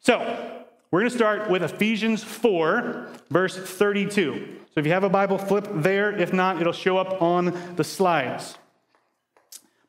So, 0.00 0.18
we're 0.90 1.00
going 1.00 1.10
to 1.10 1.16
start 1.16 1.48
with 1.48 1.62
Ephesians 1.62 2.22
4, 2.22 3.08
verse 3.30 3.56
32. 3.56 4.58
So 4.74 4.80
if 4.80 4.84
you 4.84 4.92
have 4.92 5.04
a 5.04 5.08
Bible, 5.08 5.38
flip 5.38 5.66
there. 5.72 6.12
If 6.12 6.34
not, 6.34 6.60
it'll 6.60 6.74
show 6.74 6.98
up 6.98 7.22
on 7.22 7.74
the 7.76 7.84
slides. 7.84 8.58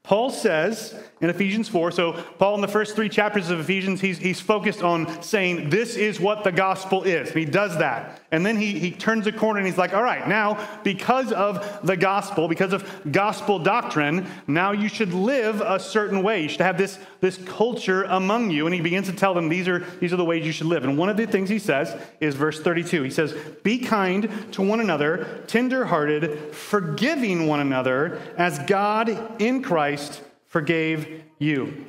Paul 0.03 0.31
says 0.31 0.93
in 1.21 1.29
Ephesians 1.29 1.69
4, 1.69 1.91
so 1.91 2.11
Paul 2.37 2.55
in 2.55 2.61
the 2.61 2.67
first 2.67 2.93
three 2.93 3.07
chapters 3.07 3.49
of 3.49 3.61
Ephesians, 3.61 4.01
he's, 4.01 4.17
he's 4.17 4.41
focused 4.41 4.83
on 4.83 5.23
saying, 5.23 5.69
This 5.69 5.95
is 5.95 6.19
what 6.19 6.43
the 6.43 6.51
gospel 6.51 7.03
is. 7.03 7.31
He 7.31 7.45
does 7.45 7.77
that. 7.77 8.19
And 8.29 8.45
then 8.45 8.57
he, 8.57 8.77
he 8.77 8.91
turns 8.91 9.27
a 9.27 9.31
corner 9.31 9.59
and 9.59 9.65
he's 9.65 9.77
like, 9.77 9.93
All 9.93 10.03
right, 10.03 10.27
now, 10.27 10.67
because 10.83 11.31
of 11.31 11.79
the 11.87 11.95
gospel, 11.95 12.49
because 12.49 12.73
of 12.73 12.85
gospel 13.13 13.59
doctrine, 13.59 14.27
now 14.45 14.73
you 14.73 14.89
should 14.89 15.13
live 15.13 15.61
a 15.61 15.79
certain 15.79 16.21
way. 16.21 16.41
You 16.43 16.49
should 16.49 16.59
have 16.59 16.77
this, 16.77 16.99
this 17.21 17.37
culture 17.37 18.03
among 18.03 18.51
you. 18.51 18.65
And 18.65 18.75
he 18.75 18.81
begins 18.81 19.07
to 19.07 19.15
tell 19.15 19.33
them 19.33 19.47
these 19.47 19.69
are, 19.69 19.79
these 20.01 20.11
are 20.11 20.17
the 20.17 20.25
ways 20.25 20.45
you 20.45 20.51
should 20.51 20.67
live. 20.67 20.83
And 20.83 20.97
one 20.97 21.07
of 21.07 21.15
the 21.15 21.27
things 21.27 21.47
he 21.47 21.59
says 21.59 21.97
is 22.19 22.35
verse 22.35 22.59
32. 22.59 23.03
He 23.03 23.09
says, 23.09 23.33
Be 23.63 23.79
kind 23.79 24.29
to 24.51 24.61
one 24.61 24.81
another, 24.81 25.43
tenderhearted, 25.47 26.53
forgiving 26.53 27.47
one 27.47 27.61
another, 27.61 28.21
as 28.37 28.59
God 28.67 29.41
in 29.41 29.63
Christ 29.63 29.92
Christ 29.93 30.23
forgave 30.47 31.21
you. 31.37 31.85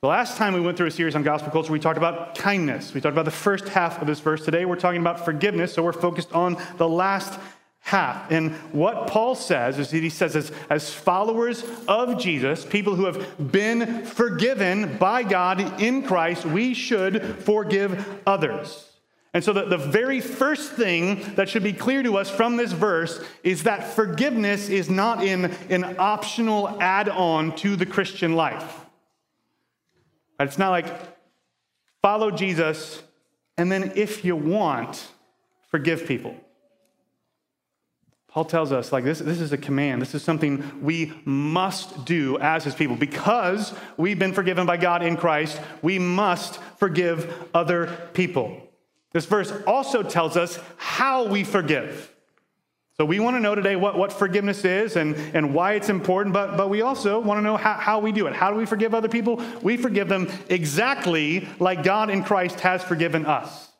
The 0.00 0.08
last 0.08 0.38
time 0.38 0.54
we 0.54 0.60
went 0.62 0.78
through 0.78 0.86
a 0.86 0.90
series 0.90 1.14
on 1.14 1.22
gospel 1.22 1.52
culture, 1.52 1.70
we 1.70 1.78
talked 1.78 1.98
about 1.98 2.34
kindness. 2.34 2.94
We 2.94 3.02
talked 3.02 3.12
about 3.12 3.26
the 3.26 3.30
first 3.30 3.68
half 3.68 4.00
of 4.00 4.06
this 4.06 4.20
verse. 4.20 4.42
Today, 4.42 4.64
we're 4.64 4.76
talking 4.76 5.02
about 5.02 5.22
forgiveness, 5.22 5.74
so 5.74 5.82
we're 5.82 5.92
focused 5.92 6.32
on 6.32 6.56
the 6.78 6.88
last 6.88 7.38
half. 7.80 8.30
And 8.30 8.52
what 8.72 9.06
Paul 9.06 9.34
says 9.34 9.78
is 9.78 9.90
that 9.90 9.98
he 9.98 10.08
says, 10.08 10.34
as, 10.34 10.50
as 10.70 10.94
followers 10.94 11.62
of 11.88 12.18
Jesus, 12.18 12.64
people 12.64 12.94
who 12.94 13.04
have 13.04 13.52
been 13.52 14.06
forgiven 14.06 14.96
by 14.96 15.24
God 15.24 15.78
in 15.78 16.02
Christ, 16.02 16.46
we 16.46 16.72
should 16.72 17.22
forgive 17.40 18.18
others. 18.26 18.91
And 19.34 19.42
so, 19.42 19.52
the, 19.54 19.64
the 19.64 19.78
very 19.78 20.20
first 20.20 20.72
thing 20.72 21.34
that 21.36 21.48
should 21.48 21.62
be 21.62 21.72
clear 21.72 22.02
to 22.02 22.18
us 22.18 22.28
from 22.28 22.58
this 22.58 22.72
verse 22.72 23.24
is 23.42 23.62
that 23.62 23.94
forgiveness 23.94 24.68
is 24.68 24.90
not 24.90 25.24
in 25.24 25.46
an 25.70 25.96
optional 25.98 26.68
add 26.80 27.08
on 27.08 27.56
to 27.56 27.74
the 27.76 27.86
Christian 27.86 28.34
life. 28.34 28.80
It's 30.38 30.58
not 30.58 30.70
like 30.70 30.86
follow 32.02 32.30
Jesus, 32.30 33.02
and 33.56 33.72
then 33.72 33.92
if 33.94 34.22
you 34.24 34.36
want, 34.36 35.06
forgive 35.68 36.06
people. 36.06 36.36
Paul 38.28 38.44
tells 38.46 38.72
us, 38.72 38.92
like, 38.92 39.04
this, 39.04 39.18
this 39.18 39.40
is 39.40 39.52
a 39.52 39.58
command. 39.58 40.00
This 40.00 40.14
is 40.14 40.22
something 40.22 40.82
we 40.82 41.12
must 41.26 42.06
do 42.06 42.38
as 42.38 42.64
his 42.64 42.74
people. 42.74 42.96
Because 42.96 43.74
we've 43.98 44.18
been 44.18 44.32
forgiven 44.32 44.66
by 44.66 44.78
God 44.78 45.02
in 45.02 45.18
Christ, 45.18 45.60
we 45.82 45.98
must 45.98 46.58
forgive 46.78 47.30
other 47.52 48.10
people. 48.14 48.71
This 49.12 49.26
verse 49.26 49.52
also 49.66 50.02
tells 50.02 50.36
us 50.36 50.58
how 50.76 51.26
we 51.26 51.44
forgive. 51.44 52.12
So 52.96 53.06
we 53.06 53.20
want 53.20 53.36
to 53.36 53.40
know 53.40 53.54
today 53.54 53.74
what, 53.74 53.98
what 53.98 54.12
forgiveness 54.12 54.64
is 54.64 54.96
and, 54.96 55.16
and 55.34 55.54
why 55.54 55.72
it's 55.72 55.88
important, 55.88 56.34
but, 56.34 56.56
but 56.56 56.68
we 56.68 56.82
also 56.82 57.18
want 57.18 57.38
to 57.38 57.42
know 57.42 57.56
how, 57.56 57.74
how 57.74 57.98
we 57.98 58.12
do 58.12 58.26
it. 58.26 58.34
How 58.34 58.50
do 58.50 58.56
we 58.56 58.66
forgive 58.66 58.94
other 58.94 59.08
people? 59.08 59.42
We 59.62 59.76
forgive 59.76 60.08
them 60.08 60.30
exactly 60.48 61.48
like 61.58 61.82
God 61.82 62.10
in 62.10 62.22
Christ 62.22 62.60
has 62.60 62.84
forgiven 62.84 63.26
us. 63.26 63.71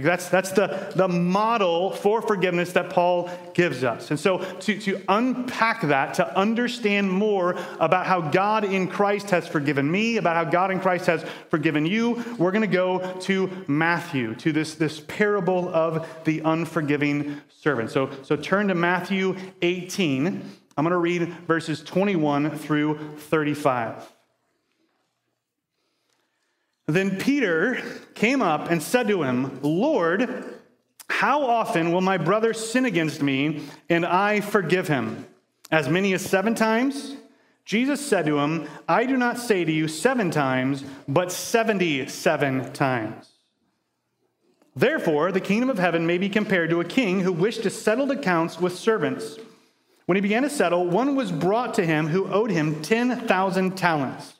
Like 0.00 0.06
that's, 0.06 0.30
that's 0.30 0.52
the, 0.52 0.92
the 0.96 1.08
model 1.08 1.90
for 1.90 2.22
forgiveness 2.22 2.72
that 2.72 2.88
Paul 2.88 3.30
gives 3.52 3.84
us. 3.84 4.10
And 4.10 4.18
so 4.18 4.38
to, 4.38 4.80
to 4.80 5.02
unpack 5.08 5.82
that, 5.82 6.14
to 6.14 6.38
understand 6.38 7.10
more 7.10 7.58
about 7.78 8.06
how 8.06 8.22
God 8.22 8.64
in 8.64 8.88
Christ 8.88 9.28
has 9.28 9.46
forgiven 9.46 9.90
me, 9.90 10.16
about 10.16 10.36
how 10.36 10.50
God 10.50 10.70
in 10.70 10.80
Christ 10.80 11.04
has 11.04 11.22
forgiven 11.50 11.84
you, 11.84 12.24
we're 12.38 12.50
going 12.50 12.62
to 12.62 12.66
go 12.66 13.12
to 13.20 13.50
Matthew, 13.66 14.34
to 14.36 14.52
this, 14.52 14.74
this 14.74 15.00
parable 15.00 15.68
of 15.74 16.08
the 16.24 16.40
unforgiving 16.40 17.38
servant. 17.60 17.90
So, 17.90 18.10
so 18.22 18.36
turn 18.36 18.68
to 18.68 18.74
Matthew 18.74 19.36
18. 19.60 20.50
I'm 20.78 20.84
going 20.84 20.92
to 20.92 20.96
read 20.96 21.28
verses 21.46 21.82
21 21.82 22.56
through 22.56 23.16
35. 23.18 24.19
Then 26.90 27.18
Peter 27.18 27.80
came 28.14 28.42
up 28.42 28.68
and 28.70 28.82
said 28.82 29.06
to 29.08 29.22
him, 29.22 29.60
Lord, 29.62 30.44
how 31.08 31.42
often 31.42 31.92
will 31.92 32.00
my 32.00 32.18
brother 32.18 32.52
sin 32.52 32.84
against 32.84 33.22
me 33.22 33.62
and 33.88 34.04
I 34.04 34.40
forgive 34.40 34.88
him? 34.88 35.26
As 35.70 35.88
many 35.88 36.12
as 36.14 36.22
seven 36.22 36.54
times? 36.54 37.16
Jesus 37.64 38.04
said 38.04 38.26
to 38.26 38.38
him, 38.40 38.66
I 38.88 39.06
do 39.06 39.16
not 39.16 39.38
say 39.38 39.64
to 39.64 39.70
you 39.70 39.86
seven 39.86 40.32
times, 40.32 40.82
but 41.06 41.30
77 41.30 42.72
times. 42.72 43.30
Therefore, 44.74 45.30
the 45.30 45.40
kingdom 45.40 45.70
of 45.70 45.78
heaven 45.78 46.06
may 46.06 46.18
be 46.18 46.28
compared 46.28 46.70
to 46.70 46.80
a 46.80 46.84
king 46.84 47.20
who 47.20 47.32
wished 47.32 47.62
to 47.62 47.70
settle 47.70 48.10
accounts 48.10 48.60
with 48.60 48.76
servants. 48.76 49.38
When 50.06 50.16
he 50.16 50.22
began 50.22 50.42
to 50.42 50.50
settle, 50.50 50.86
one 50.86 51.14
was 51.14 51.30
brought 51.30 51.74
to 51.74 51.86
him 51.86 52.08
who 52.08 52.26
owed 52.32 52.50
him 52.50 52.82
10,000 52.82 53.76
talents. 53.76 54.39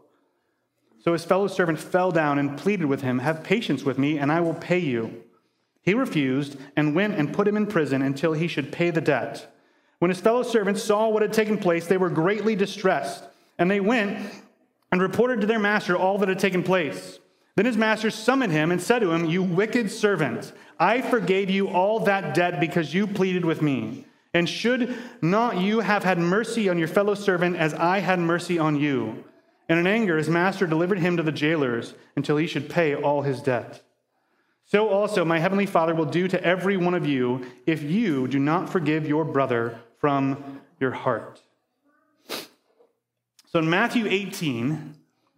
So 1.03 1.13
his 1.13 1.25
fellow 1.25 1.47
servant 1.47 1.79
fell 1.79 2.11
down 2.11 2.37
and 2.37 2.57
pleaded 2.57 2.85
with 2.85 3.01
him, 3.01 3.19
Have 3.19 3.43
patience 3.43 3.83
with 3.83 3.97
me, 3.97 4.19
and 4.19 4.31
I 4.31 4.39
will 4.39 4.53
pay 4.53 4.79
you. 4.79 5.23
He 5.81 5.95
refused 5.95 6.57
and 6.75 6.95
went 6.95 7.15
and 7.15 7.33
put 7.33 7.47
him 7.47 7.57
in 7.57 7.65
prison 7.65 8.03
until 8.03 8.33
he 8.33 8.47
should 8.47 8.71
pay 8.71 8.91
the 8.91 9.01
debt. 9.01 9.51
When 9.97 10.09
his 10.09 10.21
fellow 10.21 10.43
servants 10.43 10.83
saw 10.83 11.09
what 11.09 11.23
had 11.23 11.33
taken 11.33 11.57
place, 11.57 11.87
they 11.87 11.97
were 11.97 12.09
greatly 12.09 12.55
distressed, 12.55 13.23
and 13.57 13.69
they 13.69 13.79
went 13.79 14.31
and 14.91 15.01
reported 15.01 15.41
to 15.41 15.47
their 15.47 15.59
master 15.59 15.95
all 15.95 16.17
that 16.19 16.29
had 16.29 16.39
taken 16.39 16.61
place. 16.61 17.19
Then 17.55 17.65
his 17.65 17.77
master 17.77 18.11
summoned 18.11 18.53
him 18.53 18.71
and 18.71 18.81
said 18.81 18.99
to 18.99 19.11
him, 19.11 19.25
You 19.25 19.43
wicked 19.43 19.91
servant, 19.91 20.53
I 20.79 21.01
forgave 21.01 21.49
you 21.49 21.67
all 21.67 21.99
that 22.01 22.33
debt 22.35 22.59
because 22.59 22.93
you 22.93 23.07
pleaded 23.07 23.43
with 23.43 23.61
me. 23.61 24.05
And 24.33 24.47
should 24.47 24.95
not 25.21 25.57
you 25.57 25.79
have 25.81 26.03
had 26.03 26.17
mercy 26.17 26.69
on 26.69 26.77
your 26.77 26.87
fellow 26.87 27.15
servant 27.15 27.57
as 27.57 27.73
I 27.73 27.99
had 27.99 28.19
mercy 28.19 28.57
on 28.57 28.77
you? 28.77 29.23
And 29.71 29.79
in 29.79 29.87
anger, 29.87 30.17
his 30.17 30.27
master 30.27 30.67
delivered 30.67 30.99
him 30.99 31.15
to 31.15 31.23
the 31.23 31.31
jailers 31.31 31.93
until 32.17 32.35
he 32.35 32.45
should 32.45 32.69
pay 32.69 32.93
all 32.93 33.21
his 33.21 33.41
debt. 33.41 33.81
So 34.65 34.89
also, 34.89 35.23
my 35.23 35.39
heavenly 35.39 35.65
Father 35.65 35.95
will 35.95 36.03
do 36.03 36.27
to 36.27 36.43
every 36.43 36.75
one 36.75 36.93
of 36.93 37.07
you 37.07 37.45
if 37.65 37.81
you 37.81 38.27
do 38.27 38.37
not 38.37 38.69
forgive 38.69 39.07
your 39.07 39.23
brother 39.23 39.79
from 39.97 40.59
your 40.81 40.91
heart. 40.91 41.41
So 43.47 43.59
in 43.59 43.69
Matthew 43.69 44.07
18, 44.07 44.93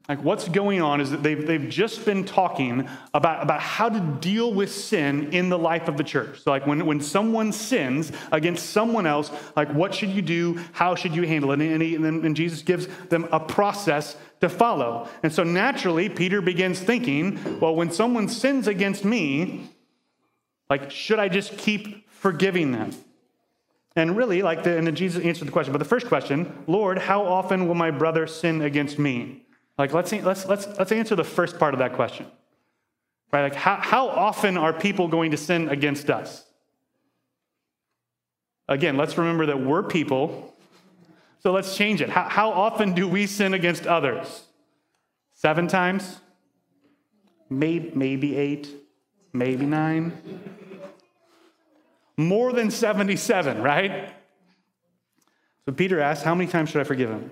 like 0.10 0.22
what's 0.22 0.50
going 0.50 0.82
on 0.82 1.00
is 1.00 1.12
that 1.12 1.24
they've, 1.24 1.48
they've 1.48 1.70
just 1.70 2.04
been 2.04 2.26
talking 2.26 2.90
about, 3.14 3.42
about 3.42 3.62
how 3.62 3.88
to 3.88 4.00
deal 4.20 4.54
with 4.54 4.70
sin 4.70 5.32
in 5.32 5.48
the 5.48 5.58
life 5.58 5.88
of 5.88 5.96
the 5.96 6.04
church. 6.04 6.42
So 6.42 6.52
like 6.52 6.68
when, 6.68 6.86
when 6.86 7.00
someone 7.00 7.54
sins 7.54 8.12
against 8.32 8.72
someone 8.72 9.08
else, 9.08 9.32
like 9.56 9.72
what 9.74 9.96
should 9.96 10.10
you 10.10 10.22
do? 10.22 10.60
How 10.74 10.96
should 10.96 11.16
you 11.16 11.24
handle 11.24 11.54
it? 11.54 11.62
And, 11.62 11.82
he, 11.82 11.96
and, 11.96 12.04
then, 12.04 12.26
and 12.26 12.36
Jesus 12.36 12.62
gives 12.62 12.88
them 13.08 13.30
a 13.32 13.40
process 13.40 14.18
to 14.42 14.50
follow. 14.50 15.08
And 15.24 15.32
so 15.32 15.44
naturally, 15.44 16.10
Peter 16.10 16.42
begins 16.42 16.82
thinking, 16.82 17.62
well, 17.62 17.74
when 17.74 17.90
someone 17.90 18.28
sins 18.28 18.68
against 18.68 19.06
me, 19.06 19.70
like 20.70 20.92
should 20.92 21.20
I 21.20 21.30
just 21.30 21.58
keep 21.58 22.10
forgiving 22.10 22.74
them? 22.74 22.92
And 23.96 24.18
really, 24.18 24.42
like 24.42 24.64
the, 24.64 24.78
and 24.78 24.86
then 24.86 24.96
Jesus 24.96 25.24
answered 25.24 25.48
the 25.48 25.52
question. 25.52 25.72
But 25.72 25.80
the 25.80 25.86
first 25.86 26.08
question, 26.08 26.64
Lord, 26.68 26.98
how 26.98 27.26
often 27.26 27.70
will 27.70 27.76
my 27.76 27.92
brother 27.92 28.28
sin 28.28 28.62
against 28.62 29.00
me? 29.00 29.43
Like, 29.78 29.94
let's, 29.94 30.12
let's, 30.12 30.46
let's, 30.46 30.68
let's 30.78 30.92
answer 30.92 31.16
the 31.16 31.24
first 31.24 31.58
part 31.58 31.74
of 31.74 31.80
that 31.80 31.94
question. 31.94 32.28
Right? 33.32 33.44
Like, 33.44 33.56
how, 33.56 33.78
how 33.78 34.08
often 34.08 34.58
are 34.58 34.72
people 34.72 35.08
going 35.08 35.32
to 35.32 35.38
sin 35.38 35.70
against 35.70 36.10
us? 36.10 36.46
Again, 38.68 38.96
let's 38.96 39.18
remember 39.18 39.48
that 39.48 39.60
we're 39.60 39.84
people. 39.84 40.54
So 41.40 41.52
let's 41.52 41.76
change 41.76 42.02
it. 42.02 42.10
How, 42.10 42.30
how 42.30 42.52
often 42.52 42.94
do 42.94 43.08
we 43.08 43.26
sin 43.26 43.54
against 43.54 43.88
others? 43.88 44.44
Seven 45.34 45.68
times? 45.68 46.20
Maybe, 47.50 47.92
maybe 47.94 48.36
eight, 48.38 48.70
maybe 49.34 49.66
nine. 49.66 50.14
More 52.16 52.54
than 52.54 52.70
77, 52.70 53.62
right? 53.62 54.14
So 55.66 55.74
Peter 55.74 56.00
asks, 56.00 56.24
How 56.24 56.36
many 56.36 56.50
times 56.50 56.70
should 56.70 56.82
I 56.82 56.84
forgive 56.84 57.10
him? 57.10 57.32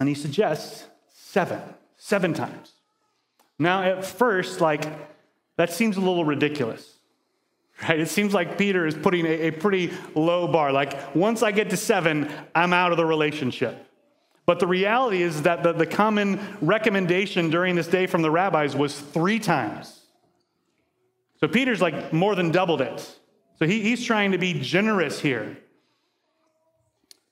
And 0.00 0.08
he 0.08 0.14
suggests 0.14 0.86
seven, 1.12 1.60
seven 1.96 2.34
times. 2.34 2.72
Now, 3.58 3.82
at 3.82 4.04
first, 4.04 4.60
like, 4.60 4.84
that 5.56 5.72
seems 5.72 5.96
a 5.96 6.00
little 6.00 6.24
ridiculous, 6.24 6.98
right? 7.82 7.98
It 7.98 8.08
seems 8.08 8.32
like 8.32 8.56
Peter 8.56 8.86
is 8.86 8.94
putting 8.94 9.26
a, 9.26 9.48
a 9.48 9.50
pretty 9.50 9.92
low 10.14 10.46
bar. 10.46 10.70
Like, 10.70 11.14
once 11.14 11.42
I 11.42 11.50
get 11.50 11.70
to 11.70 11.76
seven, 11.76 12.30
I'm 12.54 12.72
out 12.72 12.92
of 12.92 12.96
the 12.96 13.04
relationship. 13.04 13.86
But 14.46 14.60
the 14.60 14.66
reality 14.66 15.22
is 15.22 15.42
that 15.42 15.62
the, 15.62 15.72
the 15.72 15.86
common 15.86 16.40
recommendation 16.62 17.50
during 17.50 17.74
this 17.74 17.86
day 17.86 18.06
from 18.06 18.22
the 18.22 18.30
rabbis 18.30 18.74
was 18.74 18.98
three 18.98 19.38
times. 19.38 20.00
So 21.40 21.48
Peter's 21.48 21.82
like 21.82 22.12
more 22.12 22.34
than 22.34 22.50
doubled 22.50 22.80
it. 22.80 23.18
So 23.58 23.66
he, 23.66 23.82
he's 23.82 24.04
trying 24.04 24.32
to 24.32 24.38
be 24.38 24.54
generous 24.54 25.20
here. 25.20 25.58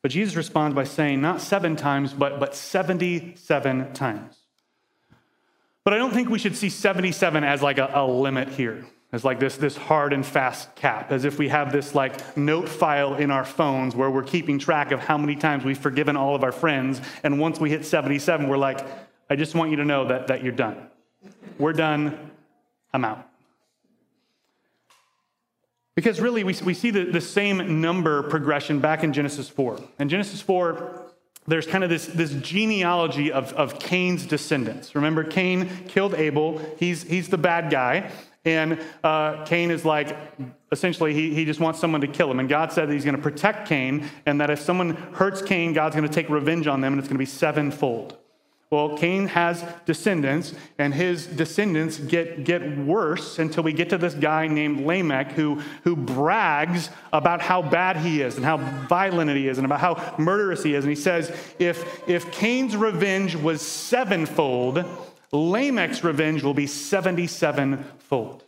But 0.07 0.13
Jesus 0.13 0.37
responds 0.37 0.73
by 0.73 0.85
saying, 0.85 1.21
not 1.21 1.41
seven 1.41 1.75
times, 1.75 2.13
but, 2.13 2.39
but 2.39 2.55
77 2.55 3.93
times. 3.93 4.37
But 5.83 5.95
I 5.95 5.99
don't 5.99 6.13
think 6.13 6.29
we 6.29 6.39
should 6.39 6.55
see 6.55 6.69
77 6.69 7.43
as 7.43 7.61
like 7.61 7.79
a, 7.79 7.91
a 7.93 8.07
limit 8.07 8.51
here 8.51 8.87
as 9.11 9.25
like 9.25 9.41
this, 9.41 9.57
this 9.57 9.77
hard 9.77 10.13
and 10.13 10.25
fast 10.25 10.73
cap, 10.77 11.11
as 11.11 11.25
if 11.25 11.41
we 11.41 11.49
have 11.49 11.73
this 11.73 11.93
like 11.93 12.37
note 12.37 12.69
file 12.69 13.17
in 13.17 13.33
our 13.33 13.45
phones 13.45 13.97
where 13.97 14.09
we're 14.09 14.23
keeping 14.23 14.61
track 14.61 14.93
of 14.93 15.01
how 15.01 15.19
many 15.19 15.35
times 15.35 15.65
we've 15.65 15.77
forgiven 15.77 16.17
all 16.17 16.37
of 16.37 16.45
our 16.45 16.53
friends. 16.53 17.01
And 17.25 17.41
once 17.41 17.59
we 17.59 17.69
hit 17.69 17.85
77, 17.85 18.47
we're 18.47 18.57
like, 18.57 18.87
I 19.29 19.35
just 19.35 19.57
want 19.57 19.73
you 19.73 19.79
to 19.79 19.85
know 19.85 20.07
that, 20.07 20.29
that 20.29 20.45
you're 20.45 20.53
done. 20.53 20.87
We're 21.59 21.73
done. 21.73 22.31
I'm 22.95 23.05
out. 23.05 23.29
Because 25.97 26.21
really, 26.21 26.45
we, 26.45 26.55
we 26.63 26.75
see 26.75 26.91
the, 26.91 27.05
the 27.05 27.23
same 27.23 27.81
number 27.81 28.23
progression 28.25 28.81
back 28.81 29.03
in 29.03 29.15
Genesis 29.15 29.49
4. 29.49 29.81
In 29.99 30.11
Genesis 30.11 30.43
4, 30.43 31.07
there's 31.47 31.67
kind 31.67 31.83
of 31.83 31.91
this, 31.91 32.07
this 32.07 32.33
genealogy 32.35 33.33
of, 33.33 33.53
of 33.55 33.79
Cain's 33.79 34.27
descendants. 34.27 34.95
Remember, 34.95 35.25
Cain 35.25 35.71
killed 35.89 36.15
Abel. 36.15 36.61
He's, 36.79 37.03
he's 37.03 37.29
the 37.29 37.39
bad 37.39 37.71
guy. 37.71 38.11
And 38.45 38.79
uh, 39.03 39.45
Cain 39.47 39.71
is 39.71 39.87
like, 39.87 40.17
essentially, 40.71 41.15
he, 41.15 41.35
he 41.35 41.47
just 41.47 41.61
wants 41.61 41.81
someone 41.81 42.03
to 42.03 42.07
kill 42.07 42.31
him. 42.31 42.41
And 42.41 42.49
God 42.49 42.73
said 42.73 42.89
that 42.89 42.93
he's 42.93 43.05
going 43.05 43.17
to 43.17 43.23
protect 43.23 43.67
Cain, 43.67 44.09
and 44.27 44.41
that 44.41 44.51
if 44.51 44.61
someone 44.61 44.91
hurts 45.15 45.41
Cain, 45.41 45.73
God's 45.73 45.97
going 45.97 46.07
to 46.07 46.15
take 46.15 46.29
revenge 46.29 46.67
on 46.67 46.83
them, 46.83 46.93
and 46.93 47.01
it's 47.01 47.09
going 47.09 47.17
to 47.17 47.19
be 47.19 47.27
sevenfold. 47.27 48.19
Well, 48.69 48.97
Cain 48.97 49.29
has 49.29 49.65
descendants, 49.85 50.53
and 50.77 50.93
his 50.93 51.27
descendants 51.27 51.99
get, 51.99 52.43
get 52.43 52.77
worse 52.77 53.39
until 53.39 53.63
we 53.63 53.73
get 53.73 53.91
to 53.91 53.99
this 53.99 54.15
guy 54.15 54.49
named 54.49 54.85
Lamech 54.85 55.33
who, 55.33 55.63
who 55.85 55.95
brags 55.95 56.91
about 57.13 57.41
how 57.41 57.63
bad 57.63 57.97
he 57.97 58.23
is 58.23 58.35
and 58.35 58.45
how 58.45 58.57
violent 58.89 59.31
he 59.31 59.47
is 59.47 59.59
and 59.59 59.65
about 59.65 59.79
how 59.79 60.17
murderous 60.19 60.65
he 60.65 60.75
is. 60.75 60.85
And 60.85 60.91
he 60.91 61.01
says, 61.01 61.31
if, 61.61 62.09
if 62.09 62.33
Cain's 62.33 62.77
revenge 62.77 63.37
was 63.37 63.63
sevenfold, 63.63 64.85
Lamech's 65.31 66.03
revenge 66.03 66.43
will 66.43 66.55
be 66.55 66.67
77 66.67 67.85
fold. 67.99 68.43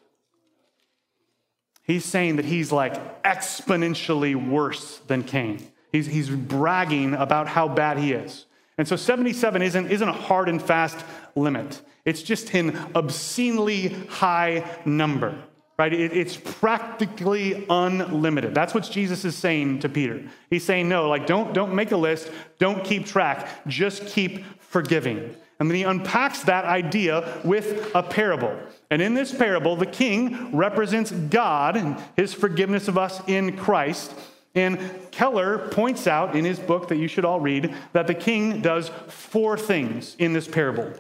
He's 1.85 2.05
saying 2.05 2.37
that 2.37 2.45
he's 2.45 2.73
like 2.73 3.23
exponentially 3.23 4.35
worse 4.35 4.99
than 5.07 5.23
Cain. 5.23 5.65
He's, 5.93 6.07
he's 6.07 6.29
bragging 6.29 7.15
about 7.15 7.47
how 7.47 7.69
bad 7.69 7.99
he 7.99 8.13
is. 8.13 8.47
And 8.79 8.87
so 8.87 8.97
77 8.97 9.61
isn't, 9.61 9.91
isn't 9.91 10.09
a 10.09 10.13
hard 10.13 10.49
and 10.49 10.63
fast 10.63 11.05
limit, 11.35 11.83
it's 12.05 12.23
just 12.23 12.55
an 12.55 12.79
obscenely 12.95 13.89
high 14.09 14.65
number. 14.85 15.37
Right? 15.79 15.93
It, 15.93 16.13
it's 16.13 16.37
practically 16.37 17.65
unlimited. 17.71 18.53
That's 18.53 18.75
what 18.75 18.83
Jesus 18.83 19.25
is 19.25 19.37
saying 19.37 19.81
to 19.81 19.89
Peter. 19.89 20.25
He's 20.51 20.65
saying, 20.65 20.89
no, 20.89 21.09
like 21.09 21.27
don't, 21.27 21.55
don't 21.55 21.73
make 21.73 21.93
a 21.93 21.97
list, 21.97 22.33
don't 22.59 22.83
keep 22.83 23.07
track, 23.07 23.49
just 23.69 24.07
keep 24.07 24.45
forgiving. 24.59 25.37
And 25.61 25.69
then 25.69 25.77
he 25.77 25.83
unpacks 25.85 26.43
that 26.45 26.65
idea 26.65 27.41
with 27.45 27.93
a 27.95 28.03
parable. 28.03 28.57
And 28.91 29.03
in 29.03 29.15
this 29.15 29.33
parable, 29.35 29.77
the 29.77 29.87
king 29.87 30.57
represents 30.57 31.11
God 31.11 31.77
and 31.77 31.97
his 32.17 32.33
forgiveness 32.35 32.89
of 32.89 32.97
us 32.99 33.21
in 33.29 33.57
Christ. 33.57 34.13
And 34.55 34.79
Keller 35.11 35.69
points 35.69 36.07
out 36.07 36.35
in 36.35 36.45
his 36.45 36.59
book 36.59 36.89
that 36.89 36.97
you 36.97 37.09
should 37.09 37.25
all 37.25 37.41
read 37.41 37.75
that 37.93 38.07
the 38.07 38.15
king 38.15 38.61
does 38.61 38.91
four 39.09 39.57
things 39.57 40.17
in 40.19 40.33
this 40.33 40.49
parable. 40.49 40.93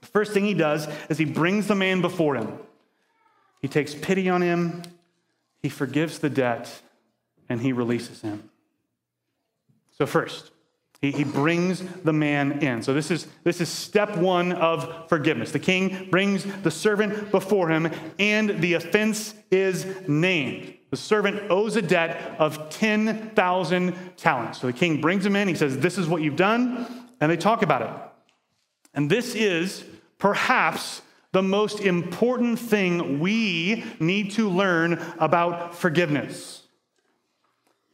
The 0.00 0.06
first 0.06 0.32
thing 0.32 0.44
he 0.44 0.54
does 0.54 0.88
is 1.08 1.18
he 1.18 1.24
brings 1.24 1.66
the 1.66 1.74
man 1.74 2.00
before 2.00 2.34
him. 2.34 2.58
He 3.60 3.68
takes 3.68 3.94
pity 3.94 4.28
on 4.28 4.42
him, 4.42 4.82
he 5.62 5.68
forgives 5.68 6.18
the 6.18 6.30
debt, 6.30 6.80
and 7.48 7.60
he 7.60 7.72
releases 7.72 8.22
him. 8.22 8.50
So, 9.90 10.06
first, 10.06 10.50
he, 11.02 11.24
brings 11.24 11.82
the 12.04 12.12
man 12.12 12.62
in. 12.62 12.82
So 12.82 12.92
this 12.92 13.10
is, 13.10 13.26
this 13.42 13.62
is 13.62 13.70
step 13.70 14.16
one 14.18 14.52
of 14.52 15.08
forgiveness. 15.08 15.50
The 15.50 15.58
king 15.58 16.08
brings 16.10 16.44
the 16.62 16.70
servant 16.70 17.30
before 17.30 17.70
him, 17.70 17.90
and 18.18 18.60
the 18.60 18.74
offense 18.74 19.34
is 19.50 19.86
named. 20.06 20.74
The 20.90 20.96
servant 20.96 21.50
owes 21.50 21.76
a 21.76 21.82
debt 21.82 22.36
of 22.38 22.68
10,000 22.70 24.16
talents. 24.16 24.60
So 24.60 24.66
the 24.66 24.72
king 24.72 25.00
brings 25.00 25.24
him 25.24 25.36
in. 25.36 25.48
He 25.48 25.54
says, 25.54 25.78
This 25.78 25.98
is 25.98 26.08
what 26.08 26.22
you've 26.22 26.36
done. 26.36 27.08
And 27.20 27.30
they 27.30 27.36
talk 27.36 27.62
about 27.62 27.82
it. 27.82 27.90
And 28.94 29.08
this 29.08 29.34
is 29.34 29.84
perhaps 30.18 31.02
the 31.32 31.42
most 31.42 31.80
important 31.80 32.58
thing 32.58 33.20
we 33.20 33.84
need 34.00 34.32
to 34.32 34.48
learn 34.48 34.94
about 35.18 35.74
forgiveness. 35.74 36.59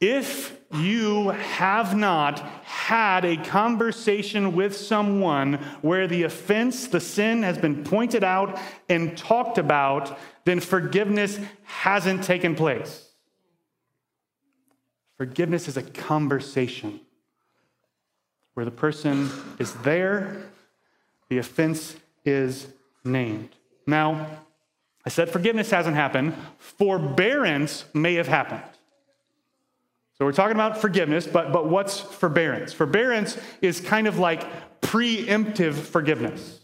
If 0.01 0.59
you 0.75 1.31
have 1.31 1.97
not 1.97 2.41
had 2.65 3.25
a 3.25 3.37
conversation 3.37 4.55
with 4.55 4.77
someone 4.77 5.55
where 5.81 6.07
the 6.07 6.25
offense, 6.25 6.89
the 6.89 7.01
sin 7.01 7.43
has 7.43 7.57
been 7.57 7.83
pointed 7.83 8.23
out 8.23 8.61
and 8.89 9.17
talked 9.17 9.57
about, 9.57 10.19
then 10.45 10.61
forgiveness 10.61 11.41
hasn't 11.65 12.25
taken 12.25 12.55
place. 12.55 13.09
Forgiveness 15.17 15.67
is 15.67 15.79
a 15.79 15.83
conversation 15.83 17.01
where 18.53 18.67
the 18.67 18.71
person 18.71 19.31
is 19.59 19.73
there, 19.77 20.51
the 21.31 21.39
offense 21.39 21.97
is 22.25 22.67
named. 23.03 23.49
Now, 23.87 24.27
I 25.07 25.09
said 25.09 25.31
forgiveness 25.31 25.71
hasn't 25.71 25.97
happened, 25.97 26.35
forbearance 26.59 27.87
may 27.95 28.15
have 28.15 28.29
happened. 28.29 28.63
So 30.19 30.25
we're 30.25 30.33
talking 30.33 30.57
about 30.57 30.79
forgiveness, 30.79 31.27
but, 31.27 31.53
but 31.53 31.69
what's 31.69 32.01
forbearance? 32.01 32.73
Forbearance 32.73 33.37
is 33.61 33.81
kind 33.81 34.07
of 34.07 34.19
like 34.19 34.47
preemptive 34.81 35.75
forgiveness. 35.75 36.61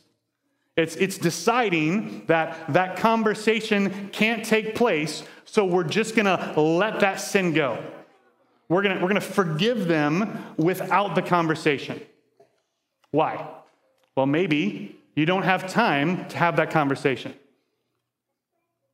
It's, 0.74 0.96
it's 0.96 1.18
deciding 1.18 2.24
that 2.26 2.72
that 2.72 2.96
conversation 2.96 4.08
can't 4.10 4.42
take 4.42 4.74
place, 4.74 5.22
so 5.44 5.66
we're 5.66 5.84
just 5.84 6.16
gonna 6.16 6.54
let 6.56 7.00
that 7.00 7.20
sin 7.20 7.52
go. 7.52 7.78
We're 8.70 8.82
gonna, 8.82 9.00
we're 9.02 9.08
gonna 9.08 9.20
forgive 9.20 9.86
them 9.86 10.46
without 10.56 11.14
the 11.14 11.20
conversation. 11.20 12.00
Why? 13.10 13.46
Well, 14.16 14.24
maybe 14.24 14.96
you 15.14 15.26
don't 15.26 15.42
have 15.42 15.70
time 15.70 16.26
to 16.28 16.38
have 16.38 16.56
that 16.56 16.70
conversation. 16.70 17.34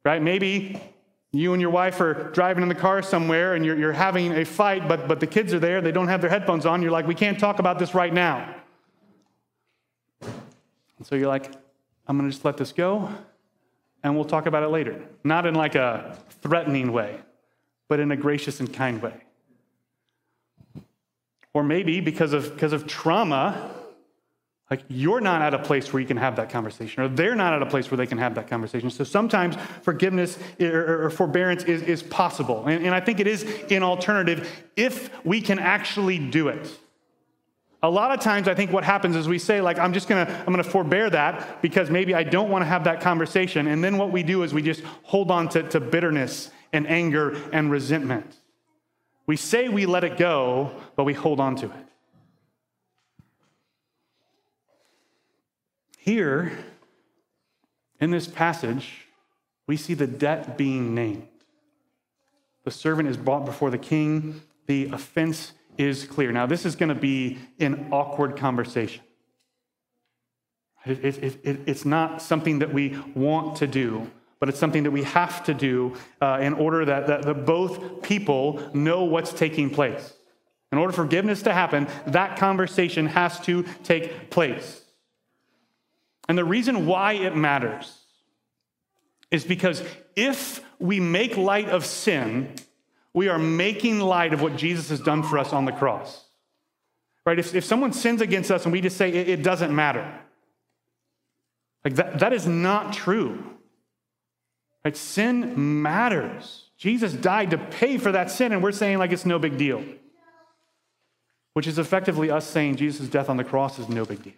Right? 0.04 0.20
Maybe 0.20 0.80
you 1.32 1.52
and 1.52 1.60
your 1.60 1.70
wife 1.70 2.00
are 2.00 2.30
driving 2.32 2.62
in 2.62 2.68
the 2.68 2.74
car 2.74 3.02
somewhere 3.02 3.54
and 3.54 3.64
you're, 3.64 3.76
you're 3.76 3.92
having 3.92 4.32
a 4.32 4.44
fight, 4.44 4.88
but, 4.88 5.06
but 5.06 5.20
the 5.20 5.26
kids 5.26 5.52
are 5.52 5.58
there, 5.58 5.80
they 5.80 5.92
don't 5.92 6.08
have 6.08 6.20
their 6.20 6.30
headphones 6.30 6.64
on. 6.64 6.80
You're 6.80 6.90
like, 6.90 7.06
we 7.06 7.14
can't 7.14 7.38
talk 7.38 7.58
about 7.58 7.78
this 7.78 7.94
right 7.94 8.12
now. 8.12 8.54
And 10.22 11.06
so 11.06 11.14
you're 11.14 11.28
like, 11.28 11.52
I'm 12.06 12.16
going 12.16 12.28
to 12.28 12.32
just 12.32 12.44
let 12.44 12.56
this 12.56 12.72
go 12.72 13.10
and 14.02 14.14
we'll 14.14 14.24
talk 14.24 14.46
about 14.46 14.62
it 14.62 14.68
later. 14.68 15.02
Not 15.22 15.44
in 15.44 15.54
like 15.54 15.74
a 15.74 16.16
threatening 16.40 16.92
way, 16.92 17.20
but 17.88 18.00
in 18.00 18.10
a 18.10 18.16
gracious 18.16 18.60
and 18.60 18.72
kind 18.72 19.02
way. 19.02 19.14
Or 21.52 21.62
maybe 21.62 22.00
because 22.00 22.32
of, 22.32 22.54
because 22.54 22.72
of 22.72 22.86
trauma, 22.86 23.74
Like, 24.70 24.84
you're 24.88 25.22
not 25.22 25.40
at 25.40 25.54
a 25.54 25.58
place 25.58 25.90
where 25.92 26.00
you 26.00 26.06
can 26.06 26.18
have 26.18 26.36
that 26.36 26.50
conversation, 26.50 27.02
or 27.02 27.08
they're 27.08 27.34
not 27.34 27.54
at 27.54 27.62
a 27.62 27.66
place 27.66 27.90
where 27.90 27.96
they 27.96 28.06
can 28.06 28.18
have 28.18 28.34
that 28.34 28.48
conversation. 28.48 28.90
So 28.90 29.02
sometimes 29.02 29.56
forgiveness 29.80 30.38
or 30.60 31.08
forbearance 31.08 31.64
is, 31.64 31.80
is 31.82 32.02
possible. 32.02 32.66
And, 32.66 32.84
and 32.84 32.94
I 32.94 33.00
think 33.00 33.18
it 33.18 33.26
is 33.26 33.44
an 33.70 33.82
alternative 33.82 34.62
if 34.76 35.24
we 35.24 35.40
can 35.40 35.58
actually 35.58 36.18
do 36.18 36.48
it. 36.48 36.78
A 37.82 37.88
lot 37.88 38.10
of 38.10 38.20
times, 38.20 38.46
I 38.46 38.54
think 38.54 38.72
what 38.72 38.84
happens 38.84 39.16
is 39.16 39.26
we 39.26 39.38
say, 39.38 39.60
like, 39.62 39.78
I'm 39.78 39.92
just 39.92 40.08
gonna, 40.08 40.26
I'm 40.46 40.52
gonna 40.52 40.64
forbear 40.64 41.08
that 41.10 41.62
because 41.62 41.90
maybe 41.90 42.14
I 42.14 42.24
don't 42.24 42.50
wanna 42.50 42.64
have 42.66 42.84
that 42.84 43.00
conversation. 43.00 43.68
And 43.68 43.82
then 43.82 43.96
what 43.96 44.12
we 44.12 44.22
do 44.22 44.42
is 44.42 44.52
we 44.52 44.62
just 44.62 44.82
hold 45.04 45.30
on 45.30 45.48
to, 45.50 45.62
to 45.70 45.80
bitterness 45.80 46.50
and 46.72 46.86
anger 46.88 47.40
and 47.52 47.70
resentment. 47.70 48.36
We 49.26 49.36
say 49.36 49.68
we 49.68 49.86
let 49.86 50.04
it 50.04 50.18
go, 50.18 50.72
but 50.96 51.04
we 51.04 51.14
hold 51.14 51.40
on 51.40 51.56
to 51.56 51.66
it. 51.66 51.87
Here, 56.08 56.52
in 58.00 58.10
this 58.10 58.26
passage, 58.26 59.04
we 59.66 59.76
see 59.76 59.92
the 59.92 60.06
debt 60.06 60.56
being 60.56 60.94
named. 60.94 61.28
The 62.64 62.70
servant 62.70 63.10
is 63.10 63.18
brought 63.18 63.44
before 63.44 63.68
the 63.68 63.76
king, 63.76 64.40
the 64.66 64.86
offense 64.86 65.52
is 65.76 66.04
clear. 66.04 66.32
Now, 66.32 66.46
this 66.46 66.64
is 66.64 66.76
going 66.76 66.88
to 66.88 66.94
be 66.94 67.36
an 67.60 67.88
awkward 67.90 68.38
conversation. 68.38 69.02
It, 70.86 71.04
it, 71.04 71.40
it, 71.44 71.60
it's 71.66 71.84
not 71.84 72.22
something 72.22 72.60
that 72.60 72.72
we 72.72 72.98
want 73.14 73.58
to 73.58 73.66
do, 73.66 74.10
but 74.40 74.48
it's 74.48 74.58
something 74.58 74.84
that 74.84 74.90
we 74.90 75.02
have 75.02 75.44
to 75.44 75.52
do 75.52 75.94
uh, 76.22 76.38
in 76.40 76.54
order 76.54 76.86
that, 76.86 77.06
that, 77.06 77.22
that 77.24 77.44
both 77.44 78.00
people 78.00 78.62
know 78.72 79.04
what's 79.04 79.34
taking 79.34 79.68
place. 79.68 80.14
In 80.72 80.78
order 80.78 80.94
for 80.94 81.02
forgiveness 81.02 81.42
to 81.42 81.52
happen, 81.52 81.86
that 82.06 82.38
conversation 82.38 83.04
has 83.04 83.38
to 83.40 83.66
take 83.84 84.30
place. 84.30 84.86
And 86.28 86.36
the 86.36 86.44
reason 86.44 86.86
why 86.86 87.14
it 87.14 87.34
matters 87.34 87.98
is 89.30 89.44
because 89.44 89.82
if 90.14 90.62
we 90.78 91.00
make 91.00 91.36
light 91.36 91.68
of 91.68 91.84
sin, 91.84 92.54
we 93.14 93.28
are 93.28 93.38
making 93.38 94.00
light 94.00 94.32
of 94.32 94.42
what 94.42 94.56
Jesus 94.56 94.90
has 94.90 95.00
done 95.00 95.22
for 95.22 95.38
us 95.38 95.52
on 95.52 95.64
the 95.64 95.72
cross. 95.72 96.26
Right? 97.24 97.38
If, 97.38 97.54
if 97.54 97.64
someone 97.64 97.92
sins 97.92 98.20
against 98.20 98.50
us 98.50 98.64
and 98.64 98.72
we 98.72 98.80
just 98.80 98.96
say 98.96 99.10
it, 99.10 99.28
it 99.28 99.42
doesn't 99.42 99.74
matter, 99.74 100.06
like 101.84 101.94
that, 101.94 102.18
that 102.20 102.32
is 102.32 102.46
not 102.46 102.92
true. 102.92 103.42
Right? 104.84 104.96
Sin 104.96 105.82
matters. 105.82 106.64
Jesus 106.76 107.12
died 107.12 107.50
to 107.50 107.58
pay 107.58 107.98
for 107.98 108.12
that 108.12 108.30
sin, 108.30 108.52
and 108.52 108.62
we're 108.62 108.72
saying 108.72 108.98
like 108.98 109.12
it's 109.12 109.26
no 109.26 109.38
big 109.38 109.58
deal. 109.58 109.84
Which 111.54 111.66
is 111.66 111.78
effectively 111.78 112.30
us 112.30 112.46
saying 112.46 112.76
Jesus' 112.76 113.08
death 113.08 113.28
on 113.28 113.36
the 113.36 113.44
cross 113.44 113.78
is 113.78 113.88
no 113.88 114.04
big 114.04 114.22
deal. 114.22 114.34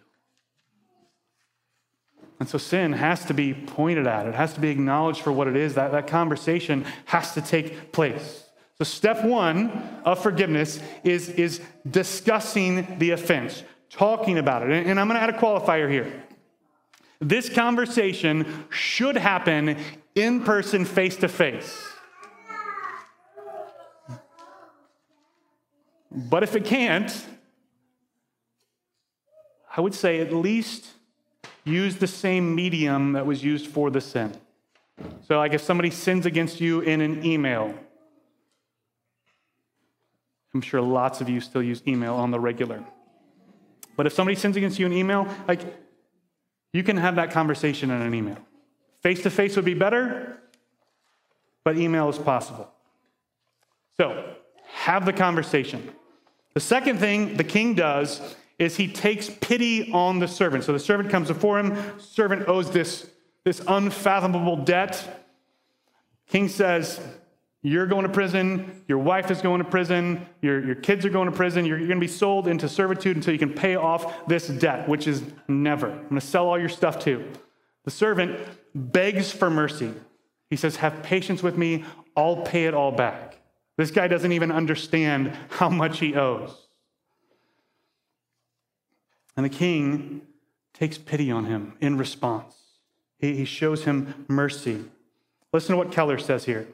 And 2.41 2.49
so 2.49 2.57
sin 2.57 2.93
has 2.93 3.23
to 3.25 3.35
be 3.35 3.53
pointed 3.53 4.07
at, 4.07 4.25
it 4.25 4.33
has 4.33 4.55
to 4.55 4.59
be 4.59 4.69
acknowledged 4.69 5.21
for 5.21 5.31
what 5.31 5.47
it 5.47 5.55
is. 5.55 5.75
That, 5.75 5.91
that 5.91 6.07
conversation 6.07 6.85
has 7.05 7.35
to 7.35 7.41
take 7.41 7.91
place. 7.91 8.45
So, 8.79 8.83
step 8.83 9.23
one 9.23 9.69
of 10.05 10.23
forgiveness 10.23 10.79
is, 11.03 11.29
is 11.29 11.61
discussing 11.87 12.97
the 12.97 13.11
offense, 13.11 13.61
talking 13.91 14.39
about 14.39 14.63
it. 14.63 14.71
And, 14.71 14.89
and 14.89 14.99
I'm 14.99 15.07
going 15.07 15.19
to 15.19 15.21
add 15.21 15.29
a 15.29 15.37
qualifier 15.37 15.87
here. 15.87 16.11
This 17.19 17.47
conversation 17.47 18.65
should 18.71 19.17
happen 19.17 19.77
in 20.15 20.43
person, 20.43 20.83
face 20.83 21.17
to 21.17 21.27
face. 21.27 21.79
But 26.11 26.41
if 26.41 26.55
it 26.55 26.65
can't, 26.65 27.27
I 29.77 29.81
would 29.81 29.93
say 29.93 30.21
at 30.21 30.33
least 30.33 30.87
use 31.63 31.97
the 31.97 32.07
same 32.07 32.55
medium 32.55 33.13
that 33.13 33.25
was 33.25 33.43
used 33.43 33.67
for 33.67 33.89
the 33.89 34.01
sin. 34.01 34.33
So, 35.27 35.37
like 35.37 35.53
if 35.53 35.61
somebody 35.61 35.89
sins 35.89 36.25
against 36.25 36.61
you 36.61 36.81
in 36.81 37.01
an 37.01 37.25
email, 37.25 37.73
I'm 40.53 40.61
sure 40.61 40.81
lots 40.81 41.21
of 41.21 41.29
you 41.29 41.41
still 41.41 41.63
use 41.63 41.81
email 41.87 42.15
on 42.15 42.31
the 42.31 42.39
regular. 42.39 42.83
But 43.95 44.05
if 44.05 44.13
somebody 44.13 44.35
sins 44.35 44.57
against 44.57 44.79
you 44.79 44.85
in 44.85 44.93
email, 44.93 45.27
like 45.47 45.61
you 46.73 46.83
can 46.83 46.97
have 46.97 47.15
that 47.15 47.31
conversation 47.31 47.91
in 47.91 48.01
an 48.01 48.13
email. 48.13 48.37
Face 49.01 49.23
to 49.23 49.29
face 49.29 49.55
would 49.55 49.65
be 49.65 49.73
better, 49.73 50.37
but 51.63 51.77
email 51.77 52.09
is 52.09 52.17
possible. 52.17 52.69
So, 53.97 54.35
have 54.73 55.05
the 55.05 55.13
conversation. 55.13 55.91
The 56.53 56.59
second 56.59 56.99
thing 56.99 57.37
the 57.37 57.43
king 57.43 57.75
does 57.75 58.35
is 58.61 58.77
he 58.77 58.87
takes 58.87 59.27
pity 59.27 59.91
on 59.91 60.19
the 60.19 60.27
servant. 60.27 60.63
So 60.63 60.71
the 60.71 60.79
servant 60.79 61.09
comes 61.09 61.29
before 61.29 61.57
him. 61.59 61.99
Servant 61.99 62.47
owes 62.47 62.69
this, 62.69 63.09
this 63.43 63.59
unfathomable 63.67 64.57
debt. 64.57 65.25
King 66.27 66.47
says, 66.47 67.01
You're 67.63 67.87
going 67.87 68.03
to 68.03 68.13
prison. 68.13 68.83
Your 68.87 68.99
wife 68.99 69.31
is 69.31 69.41
going 69.41 69.63
to 69.63 69.67
prison. 69.67 70.27
Your, 70.43 70.63
your 70.63 70.75
kids 70.75 71.03
are 71.05 71.09
going 71.09 71.27
to 71.27 71.35
prison. 71.35 71.65
You're, 71.65 71.79
you're 71.79 71.87
going 71.87 71.99
to 71.99 72.05
be 72.05 72.11
sold 72.11 72.47
into 72.47 72.69
servitude 72.69 73.15
until 73.15 73.33
you 73.33 73.39
can 73.39 73.51
pay 73.51 73.75
off 73.75 74.27
this 74.27 74.47
debt, 74.47 74.87
which 74.87 75.07
is 75.07 75.23
never. 75.47 75.89
I'm 75.89 76.03
going 76.03 76.21
to 76.21 76.21
sell 76.21 76.47
all 76.47 76.59
your 76.59 76.69
stuff 76.69 76.99
too. 76.99 77.27
The 77.83 77.91
servant 77.91 78.39
begs 78.75 79.31
for 79.31 79.49
mercy. 79.49 79.91
He 80.51 80.55
says, 80.55 80.75
Have 80.75 81.01
patience 81.01 81.41
with 81.41 81.57
me. 81.57 81.83
I'll 82.15 82.43
pay 82.43 82.65
it 82.65 82.75
all 82.75 82.91
back. 82.91 83.39
This 83.77 83.89
guy 83.89 84.07
doesn't 84.07 84.33
even 84.33 84.51
understand 84.51 85.35
how 85.49 85.69
much 85.69 85.97
he 85.97 86.13
owes. 86.13 86.67
And 89.35 89.45
the 89.45 89.49
king 89.49 90.21
takes 90.73 90.97
pity 90.97 91.31
on 91.31 91.45
him 91.45 91.73
in 91.79 91.97
response. 91.97 92.55
He, 93.17 93.35
he 93.35 93.45
shows 93.45 93.85
him 93.85 94.25
mercy. 94.27 94.85
Listen 95.53 95.73
to 95.73 95.77
what 95.77 95.91
Keller 95.91 96.17
says 96.17 96.45
here. 96.45 96.67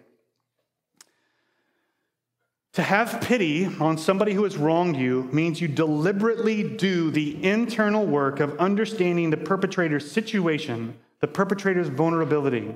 To 2.73 2.83
have 2.83 3.21
pity 3.21 3.65
on 3.79 3.97
somebody 3.97 4.33
who 4.33 4.43
has 4.43 4.55
wronged 4.55 4.97
you 4.97 5.23
means 5.31 5.59
you 5.59 5.67
deliberately 5.67 6.63
do 6.63 7.09
the 7.09 7.43
internal 7.43 8.05
work 8.05 8.39
of 8.39 8.55
understanding 8.59 9.31
the 9.31 9.37
perpetrator's 9.37 10.09
situation, 10.09 10.95
the 11.19 11.27
perpetrator's 11.27 11.87
vulnerability. 11.87 12.75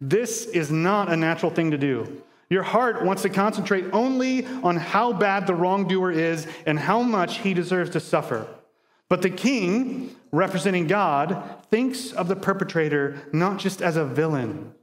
This 0.00 0.46
is 0.46 0.70
not 0.70 1.12
a 1.12 1.16
natural 1.16 1.52
thing 1.52 1.70
to 1.72 1.78
do. 1.78 2.22
Your 2.48 2.62
heart 2.62 3.04
wants 3.04 3.20
to 3.22 3.28
concentrate 3.28 3.84
only 3.92 4.46
on 4.62 4.76
how 4.76 5.12
bad 5.12 5.46
the 5.46 5.54
wrongdoer 5.54 6.12
is 6.12 6.46
and 6.66 6.78
how 6.78 7.02
much 7.02 7.38
he 7.38 7.52
deserves 7.52 7.90
to 7.90 8.00
suffer. 8.00 8.46
But 9.14 9.22
the 9.22 9.30
king, 9.30 10.10
representing 10.32 10.88
God, 10.88 11.40
thinks 11.70 12.10
of 12.10 12.26
the 12.26 12.34
perpetrator 12.34 13.22
not 13.32 13.60
just 13.60 13.80
as 13.80 13.96
a 13.96 14.04
villain, 14.04 14.74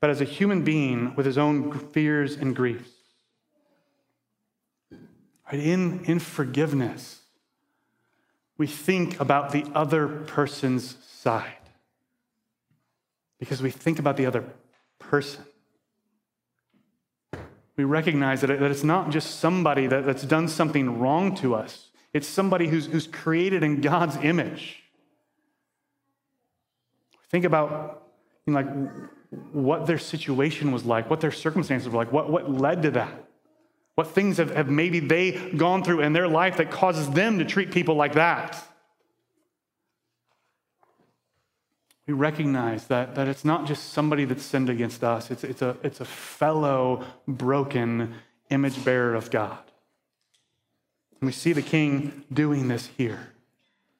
but 0.00 0.08
as 0.08 0.22
a 0.22 0.24
human 0.24 0.64
being 0.64 1.14
with 1.14 1.26
his 1.26 1.36
own 1.36 1.78
fears 1.78 2.36
and 2.36 2.56
griefs. 2.56 2.88
Right? 4.90 5.60
In, 5.60 6.06
in 6.06 6.20
forgiveness, 6.20 7.20
we 8.56 8.66
think 8.66 9.20
about 9.20 9.52
the 9.52 9.66
other 9.74 10.08
person's 10.08 10.96
side 11.04 11.52
because 13.38 13.60
we 13.60 13.70
think 13.70 13.98
about 13.98 14.16
the 14.16 14.24
other 14.24 14.42
person. 14.98 15.44
We 17.76 17.84
recognize 17.84 18.40
that, 18.40 18.58
that 18.58 18.70
it's 18.70 18.84
not 18.84 19.10
just 19.10 19.38
somebody 19.38 19.86
that, 19.86 20.06
that's 20.06 20.22
done 20.22 20.48
something 20.48 20.98
wrong 20.98 21.34
to 21.34 21.54
us 21.54 21.89
it's 22.12 22.26
somebody 22.26 22.66
who's, 22.66 22.86
who's 22.86 23.06
created 23.06 23.62
in 23.62 23.80
God's 23.80 24.16
image. 24.16 24.82
Think 27.30 27.44
about 27.44 28.02
you 28.46 28.52
know, 28.52 28.60
like 28.60 28.68
what 29.52 29.86
their 29.86 29.98
situation 29.98 30.72
was 30.72 30.84
like, 30.84 31.08
what 31.08 31.20
their 31.20 31.30
circumstances 31.30 31.88
were 31.88 31.96
like, 31.96 32.12
what, 32.12 32.30
what 32.30 32.50
led 32.50 32.82
to 32.82 32.90
that. 32.92 33.26
What 33.94 34.08
things 34.08 34.38
have, 34.38 34.54
have 34.54 34.68
maybe 34.68 34.98
they 34.98 35.32
gone 35.50 35.84
through 35.84 36.00
in 36.00 36.12
their 36.12 36.26
life 36.26 36.56
that 36.56 36.70
causes 36.70 37.08
them 37.10 37.38
to 37.38 37.44
treat 37.44 37.70
people 37.70 37.94
like 37.94 38.14
that. 38.14 38.62
We 42.06 42.14
recognize 42.14 42.86
that, 42.88 43.14
that 43.14 43.28
it's 43.28 43.44
not 43.44 43.66
just 43.66 43.92
somebody 43.92 44.24
that's 44.24 44.42
sinned 44.42 44.68
against 44.68 45.04
us, 45.04 45.30
it's, 45.30 45.44
it's, 45.44 45.62
a, 45.62 45.76
it's 45.84 46.00
a 46.00 46.04
fellow 46.04 47.04
broken 47.28 48.14
image 48.48 48.84
bearer 48.84 49.14
of 49.14 49.30
God. 49.30 49.69
And 51.20 51.26
we 51.26 51.32
see 51.32 51.52
the 51.52 51.62
king 51.62 52.24
doing 52.32 52.68
this 52.68 52.88
here. 52.96 53.32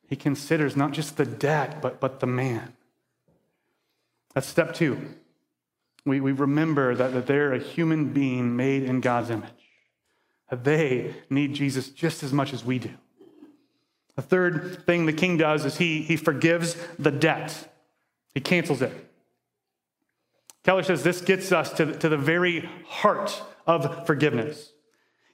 He 0.09 0.16
considers 0.16 0.76
not 0.76 0.92
just 0.92 1.16
the 1.16 1.26
debt, 1.26 1.80
but, 1.83 2.00
but 2.00 2.20
the 2.20 2.26
man. 2.26 2.72
That's 4.35 4.46
step 4.46 4.74
two. 4.74 4.98
We, 6.04 6.20
we 6.20 6.33
remember 6.33 6.94
that, 6.94 7.12
that 7.12 7.26
they're 7.26 7.52
a 7.52 7.59
human 7.59 8.12
being 8.12 8.56
made 8.56 8.85
in 8.85 9.00
God's 9.00 9.30
image, 9.30 9.50
that 10.48 10.64
they 10.64 11.14
need 11.28 11.54
Jesus 11.54 11.90
just 11.90 12.22
as 12.22 12.33
much 12.33 12.52
as 12.52 12.64
we 12.64 12.78
do. 12.78 12.90
The 14.16 14.22
third 14.22 14.85
thing 14.87 15.06
the 15.06 15.12
king 15.12 15.37
does 15.37 15.64
is 15.64 15.76
he, 15.76 16.02
he 16.02 16.16
forgives 16.16 16.74
the 16.98 17.11
debt, 17.11 17.72
he 18.35 18.40
cancels 18.40 18.83
it. 18.83 18.92
Keller 20.64 20.83
says 20.83 21.02
this 21.02 21.20
gets 21.20 21.52
us 21.52 21.72
to, 21.74 21.96
to 21.98 22.09
the 22.09 22.18
very 22.18 22.68
heart 22.87 23.42
of 23.66 24.06
forgiveness. 24.06 24.72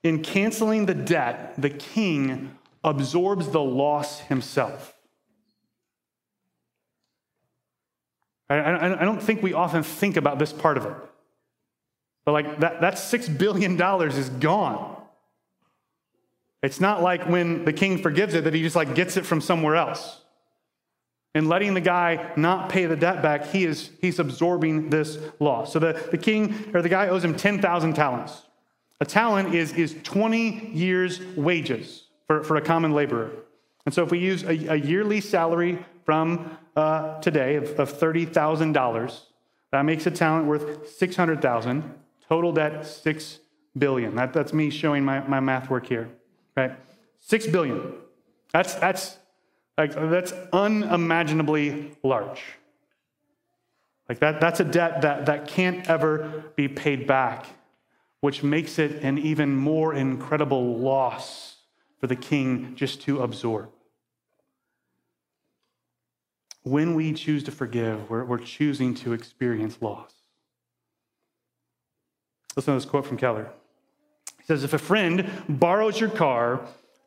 In 0.03 0.23
canceling 0.23 0.87
the 0.87 0.95
debt, 0.95 1.55
the 1.59 1.71
king 1.71 2.57
absorbs 2.85 3.49
the 3.49 3.63
loss 3.63 4.21
himself. 4.21 4.95
I, 8.49 9.05
don't 9.05 9.21
think 9.21 9.43
we 9.43 9.53
often 9.53 9.83
think 9.83 10.17
about 10.17 10.39
this 10.39 10.53
part 10.53 10.77
of 10.77 10.87
it. 10.87 10.95
But 12.25 12.33
like 12.33 12.61
that, 12.61 12.81
that 12.81 12.95
$6 12.95 13.39
billion 13.39 13.81
is 14.09 14.29
gone. 14.29 14.97
It's 16.63 16.81
not 16.81 17.03
like 17.03 17.29
when 17.29 17.65
the 17.65 17.73
king 17.73 17.99
forgives 17.99 18.35
it 18.35 18.45
that 18.45 18.55
he 18.55 18.63
just 18.63 18.77
like 18.77 18.95
gets 18.95 19.17
it 19.17 19.27
from 19.27 19.41
somewhere 19.41 19.77
else. 19.77 20.23
In 21.35 21.49
letting 21.49 21.75
the 21.75 21.81
guy 21.81 22.33
not 22.37 22.71
pay 22.71 22.87
the 22.87 22.97
debt 22.97 23.23
back, 23.23 23.47
he 23.47 23.65
is 23.65 23.91
he's 24.01 24.19
absorbing 24.19 24.91
this 24.91 25.19
loss. 25.39 25.73
So 25.73 25.79
the, 25.79 26.09
the 26.11 26.17
king 26.17 26.71
or 26.73 26.83
the 26.83 26.89
guy 26.89 27.09
owes 27.09 27.23
him 27.23 27.37
10,000 27.37 27.95
talents. 27.95 28.43
A 29.01 29.05
talent 29.05 29.55
is, 29.55 29.73
is 29.73 29.95
20 30.03 30.71
years' 30.73 31.21
wages 31.37 32.05
for, 32.27 32.43
for 32.43 32.57
a 32.57 32.63
common 32.63 32.93
laborer. 32.93 33.31
And 33.85 33.95
so 33.95 34.03
if 34.03 34.11
we 34.11 34.19
use 34.19 34.43
a, 34.43 34.73
a 34.73 34.77
yearly 34.77 35.21
salary 35.21 35.85
from 36.05 36.57
uh, 36.75 37.21
today 37.21 37.57
of, 37.57 37.79
of 37.79 37.93
$30,000, 37.93 39.21
that 39.73 39.83
makes 39.83 40.07
a 40.07 40.11
talent 40.11 40.47
worth 40.47 40.97
600,000. 40.97 41.95
Total 42.29 42.53
debt, 42.53 42.87
6 42.87 43.39
billion. 43.77 44.15
That, 44.17 44.33
that's 44.33 44.53
me 44.53 44.71
showing 44.71 45.05
my, 45.05 45.21
my 45.21 45.41
math 45.41 45.69
work 45.69 45.87
here, 45.87 46.09
right? 46.57 46.73
6 47.21 47.47
billion. 47.49 47.93
That's, 48.53 48.75
that's, 48.75 49.19
like, 49.77 49.93
that's 49.93 50.33
unimaginably 50.53 51.93
large. 52.03 52.43
Like 54.09 54.21
that, 54.21 54.41
that's 54.41 54.61
a 54.61 54.65
debt 54.65 55.03
that, 55.03 55.27
that 55.27 55.49
can't 55.49 55.89
ever 55.91 56.45
be 56.55 56.69
paid 56.69 57.07
back 57.07 57.47
which 58.27 58.43
makes 58.43 58.81
it 58.81 59.05
an 59.05 59.19
even 59.19 59.55
more 59.55 59.95
incredible 59.95 60.79
loss 60.79 61.59
for 62.01 62.09
the 62.09 62.17
king 62.17 62.75
just 62.75 63.01
to 63.01 63.23
absorb. 63.23 63.71
When 66.65 66.97
we 66.97 67.13
choose 67.13 67.45
to 67.45 67.53
forgive, 67.53 68.11
we're, 68.11 68.25
we're 68.25 68.39
choosing 68.39 68.97
to 68.97 69.13
experience 69.13 69.79
loss. 69.81 70.13
Listen 72.57 72.75
to 72.75 72.81
this 72.81 72.91
quote 72.91 73.07
from 73.07 73.17
Keller. 73.17 73.49
He 74.39 74.45
says 74.47 74.65
If 74.65 74.73
a 74.73 74.79
friend 74.79 75.31
borrows 75.49 76.01
your 76.01 76.11
car, 76.11 76.67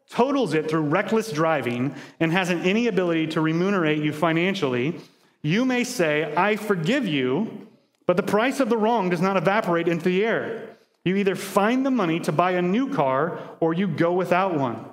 totals 0.10 0.54
it 0.54 0.70
through 0.70 0.84
reckless 0.84 1.34
driving, 1.34 1.94
and 2.22 2.32
hasn't 2.32 2.66
any 2.66 2.88
ability 2.88 3.28
to 3.28 3.42
remunerate 3.42 4.02
you 4.02 4.14
financially, 4.14 4.96
you 5.42 5.66
may 5.66 5.84
say, 5.84 6.34
I 6.38 6.56
forgive 6.56 7.06
you, 7.06 7.68
but 8.08 8.16
the 8.16 8.24
price 8.24 8.62
of 8.62 8.70
the 8.70 8.78
wrong 8.78 9.10
does 9.10 9.20
not 9.20 9.36
evaporate 9.36 9.90
into 9.90 10.06
the 10.06 10.24
air. 10.24 10.69
You 11.04 11.16
either 11.16 11.36
find 11.36 11.86
the 11.86 11.92
money 11.92 12.20
to 12.22 12.32
buy 12.32 12.52
a 12.52 12.62
new 12.62 12.94
car 12.94 13.40
or 13.60 13.74
you 13.74 13.88
go 13.88 14.14
without 14.14 14.58
one. 14.58 14.86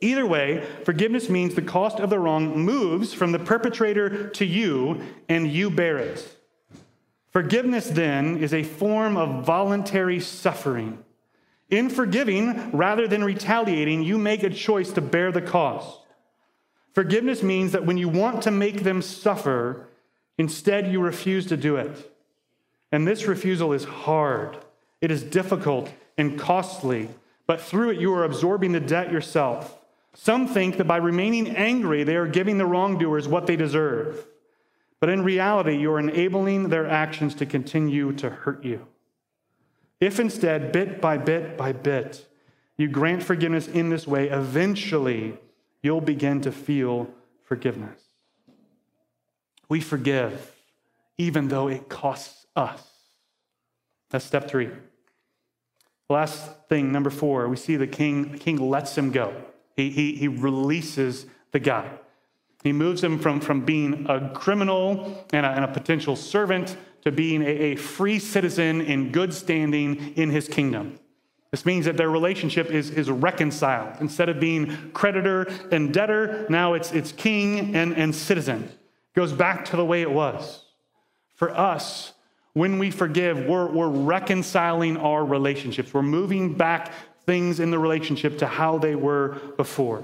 Either 0.00 0.26
way, 0.26 0.66
forgiveness 0.84 1.28
means 1.28 1.54
the 1.54 1.62
cost 1.62 2.00
of 2.00 2.08
the 2.08 2.18
wrong 2.18 2.58
moves 2.58 3.12
from 3.12 3.32
the 3.32 3.38
perpetrator 3.38 4.28
to 4.30 4.46
you 4.46 5.00
and 5.28 5.50
you 5.50 5.70
bear 5.70 5.98
it. 5.98 6.36
Forgiveness, 7.30 7.88
then, 7.88 8.38
is 8.38 8.52
a 8.52 8.62
form 8.62 9.16
of 9.16 9.44
voluntary 9.44 10.18
suffering. 10.18 11.04
In 11.68 11.88
forgiving, 11.88 12.72
rather 12.72 13.06
than 13.06 13.22
retaliating, 13.22 14.02
you 14.02 14.18
make 14.18 14.42
a 14.42 14.50
choice 14.50 14.90
to 14.92 15.00
bear 15.00 15.30
the 15.30 15.42
cost. 15.42 16.00
Forgiveness 16.92 17.42
means 17.42 17.70
that 17.72 17.86
when 17.86 17.96
you 17.96 18.08
want 18.08 18.42
to 18.42 18.50
make 18.50 18.82
them 18.82 19.00
suffer, 19.00 19.88
instead 20.38 20.90
you 20.90 21.00
refuse 21.00 21.46
to 21.46 21.56
do 21.56 21.76
it. 21.76 22.12
And 22.90 23.06
this 23.06 23.26
refusal 23.26 23.72
is 23.72 23.84
hard. 23.84 24.58
It 25.00 25.10
is 25.10 25.22
difficult 25.22 25.92
and 26.18 26.38
costly, 26.38 27.08
but 27.46 27.60
through 27.60 27.90
it 27.90 28.00
you 28.00 28.12
are 28.14 28.24
absorbing 28.24 28.72
the 28.72 28.80
debt 28.80 29.12
yourself. 29.12 29.78
Some 30.14 30.48
think 30.48 30.76
that 30.76 30.86
by 30.86 30.96
remaining 30.96 31.56
angry, 31.56 32.02
they 32.02 32.16
are 32.16 32.26
giving 32.26 32.58
the 32.58 32.66
wrongdoers 32.66 33.28
what 33.28 33.46
they 33.46 33.56
deserve. 33.56 34.26
But 34.98 35.08
in 35.08 35.22
reality, 35.22 35.76
you 35.76 35.92
are 35.92 36.00
enabling 36.00 36.68
their 36.68 36.86
actions 36.86 37.34
to 37.36 37.46
continue 37.46 38.12
to 38.14 38.28
hurt 38.28 38.64
you. 38.64 38.86
If 40.00 40.20
instead, 40.20 40.72
bit 40.72 41.00
by 41.00 41.16
bit 41.18 41.56
by 41.56 41.72
bit, 41.72 42.26
you 42.76 42.88
grant 42.88 43.22
forgiveness 43.22 43.68
in 43.68 43.90
this 43.90 44.06
way, 44.06 44.28
eventually 44.28 45.38
you'll 45.82 46.00
begin 46.00 46.40
to 46.42 46.52
feel 46.52 47.08
forgiveness. 47.44 48.00
We 49.68 49.80
forgive 49.80 50.54
even 51.20 51.48
though 51.48 51.68
it 51.68 51.86
costs 51.90 52.46
us. 52.56 52.82
That's 54.08 54.24
step 54.24 54.48
three. 54.48 54.70
Last 56.10 56.66
thing, 56.68 56.90
number 56.90 57.08
four, 57.08 57.48
we 57.48 57.56
see 57.56 57.76
the 57.76 57.86
king, 57.86 58.32
the 58.32 58.38
king 58.38 58.56
lets 58.56 58.98
him 58.98 59.12
go. 59.12 59.32
He, 59.76 59.90
he, 59.90 60.16
he 60.16 60.26
releases 60.26 61.26
the 61.52 61.60
guy. 61.60 61.88
He 62.64 62.72
moves 62.72 63.02
him 63.02 63.18
from, 63.20 63.40
from 63.40 63.64
being 63.64 64.06
a 64.08 64.28
criminal 64.30 65.24
and 65.32 65.46
a, 65.46 65.50
and 65.50 65.64
a 65.64 65.68
potential 65.68 66.16
servant 66.16 66.76
to 67.02 67.12
being 67.12 67.42
a, 67.42 67.46
a 67.46 67.76
free 67.76 68.18
citizen 68.18 68.80
in 68.80 69.12
good 69.12 69.32
standing 69.32 70.14
in 70.16 70.30
his 70.30 70.48
kingdom. 70.48 70.98
This 71.52 71.64
means 71.64 71.84
that 71.84 71.96
their 71.96 72.10
relationship 72.10 72.70
is, 72.70 72.90
is 72.90 73.08
reconciled. 73.08 74.00
Instead 74.00 74.28
of 74.28 74.40
being 74.40 74.90
creditor 74.92 75.44
and 75.70 75.94
debtor, 75.94 76.46
now 76.50 76.74
it's, 76.74 76.90
it's 76.92 77.12
king 77.12 77.76
and, 77.76 77.96
and 77.96 78.12
citizen. 78.12 78.64
It 78.64 79.14
goes 79.14 79.32
back 79.32 79.64
to 79.66 79.76
the 79.76 79.84
way 79.84 80.02
it 80.02 80.10
was. 80.10 80.64
For 81.36 81.56
us, 81.56 82.14
when 82.52 82.78
we 82.78 82.90
forgive, 82.90 83.46
we're, 83.46 83.66
we're 83.68 83.88
reconciling 83.88 84.96
our 84.96 85.24
relationships. 85.24 85.94
We're 85.94 86.02
moving 86.02 86.54
back 86.54 86.92
things 87.26 87.60
in 87.60 87.70
the 87.70 87.78
relationship 87.78 88.38
to 88.38 88.46
how 88.46 88.78
they 88.78 88.94
were 88.94 89.40
before. 89.56 90.02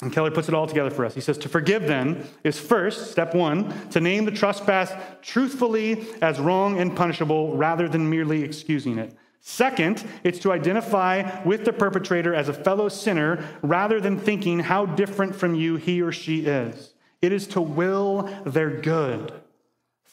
And 0.00 0.12
Keller 0.12 0.32
puts 0.32 0.48
it 0.48 0.54
all 0.54 0.66
together 0.66 0.90
for 0.90 1.04
us. 1.04 1.14
He 1.14 1.20
says, 1.20 1.38
To 1.38 1.48
forgive 1.48 1.86
then 1.86 2.26
is 2.42 2.58
first, 2.58 3.12
step 3.12 3.34
one, 3.34 3.88
to 3.90 4.00
name 4.00 4.24
the 4.24 4.32
trespass 4.32 4.92
truthfully 5.22 6.06
as 6.20 6.40
wrong 6.40 6.80
and 6.80 6.96
punishable 6.96 7.56
rather 7.56 7.88
than 7.88 8.10
merely 8.10 8.42
excusing 8.42 8.98
it. 8.98 9.16
Second, 9.40 10.04
it's 10.24 10.40
to 10.40 10.52
identify 10.52 11.42
with 11.44 11.64
the 11.64 11.72
perpetrator 11.72 12.34
as 12.34 12.48
a 12.48 12.52
fellow 12.52 12.88
sinner 12.88 13.44
rather 13.62 14.00
than 14.00 14.18
thinking 14.18 14.58
how 14.58 14.86
different 14.86 15.36
from 15.36 15.54
you 15.54 15.76
he 15.76 16.02
or 16.02 16.10
she 16.10 16.46
is. 16.46 16.94
It 17.20 17.32
is 17.32 17.46
to 17.48 17.60
will 17.60 18.22
their 18.44 18.70
good. 18.70 19.32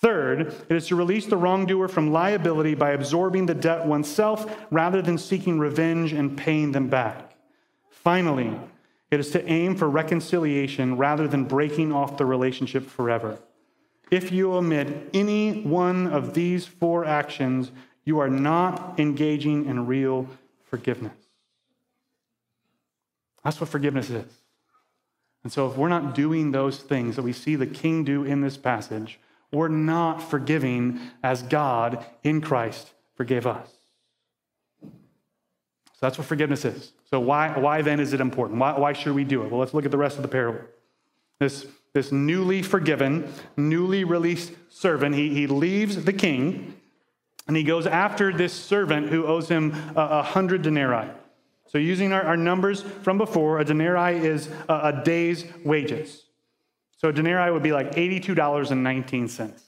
Third, 0.01 0.55
it 0.69 0.75
is 0.75 0.87
to 0.87 0.95
release 0.95 1.25
the 1.25 1.35
wrongdoer 1.35 1.89
from 1.89 2.11
liability 2.11 2.73
by 2.73 2.91
absorbing 2.91 3.47
the 3.47 3.53
debt 3.53 3.85
oneself 3.85 4.49
rather 4.71 5.01
than 5.01 5.17
seeking 5.17 5.59
revenge 5.59 6.13
and 6.13 6.37
paying 6.37 6.71
them 6.71 6.87
back. 6.87 7.35
Finally, 7.89 8.57
it 9.11 9.19
is 9.19 9.31
to 9.31 9.45
aim 9.45 9.75
for 9.75 9.89
reconciliation 9.89 10.95
rather 10.95 11.27
than 11.27 11.43
breaking 11.43 11.91
off 11.91 12.17
the 12.17 12.25
relationship 12.25 12.87
forever. 12.87 13.39
If 14.09 14.31
you 14.31 14.53
omit 14.53 15.09
any 15.13 15.61
one 15.63 16.07
of 16.07 16.33
these 16.33 16.65
four 16.65 17.03
actions, 17.03 17.71
you 18.05 18.19
are 18.19 18.29
not 18.29 18.99
engaging 18.99 19.65
in 19.65 19.85
real 19.85 20.27
forgiveness. 20.63 21.13
That's 23.43 23.59
what 23.59 23.69
forgiveness 23.69 24.09
is. 24.09 24.31
And 25.43 25.51
so, 25.51 25.69
if 25.69 25.77
we're 25.77 25.89
not 25.89 26.15
doing 26.15 26.51
those 26.51 26.79
things 26.79 27.15
that 27.15 27.21
we 27.21 27.33
see 27.33 27.55
the 27.55 27.67
king 27.67 28.03
do 28.03 28.23
in 28.23 28.41
this 28.41 28.57
passage, 28.57 29.19
we're 29.51 29.67
not 29.67 30.19
forgiving 30.19 30.99
as 31.23 31.41
God 31.41 32.05
in 32.23 32.41
Christ 32.41 32.91
forgave 33.15 33.47
us. 33.47 33.69
So 34.81 36.05
that's 36.05 36.17
what 36.17 36.27
forgiveness 36.27 36.63
is. 36.65 36.93
So 37.09 37.19
why, 37.19 37.57
why 37.57 37.81
then 37.81 37.99
is 37.99 38.13
it 38.13 38.21
important? 38.21 38.59
Why, 38.59 38.77
why 38.77 38.93
should 38.93 39.13
we 39.13 39.23
do 39.23 39.43
it? 39.43 39.51
Well, 39.51 39.59
let's 39.59 39.73
look 39.73 39.85
at 39.85 39.91
the 39.91 39.97
rest 39.97 40.15
of 40.15 40.21
the 40.21 40.29
parable. 40.29 40.61
This, 41.39 41.65
this 41.93 42.11
newly 42.11 42.61
forgiven, 42.61 43.33
newly 43.57 44.03
released 44.03 44.53
servant, 44.69 45.15
he, 45.15 45.33
he 45.33 45.47
leaves 45.47 46.05
the 46.05 46.13
king 46.13 46.75
and 47.49 47.57
he 47.57 47.63
goes 47.63 47.87
after 47.87 48.31
this 48.31 48.53
servant 48.53 49.09
who 49.09 49.25
owes 49.25 49.49
him 49.49 49.73
a, 49.95 50.01
a 50.01 50.23
hundred 50.23 50.61
denarii. 50.61 51.09
So, 51.65 51.79
using 51.79 52.13
our, 52.13 52.21
our, 52.21 52.37
numbers 52.37 52.83
from 53.01 53.17
before, 53.17 53.59
a 53.59 53.65
denarii 53.65 54.17
is 54.19 54.49
a, 54.69 54.73
a 54.73 55.01
day's 55.03 55.45
wages. 55.65 56.25
So 56.99 57.09
a 57.09 57.13
denarii 57.13 57.51
would 57.51 57.63
be 57.63 57.71
like 57.71 57.95
$82.19. 57.95 59.61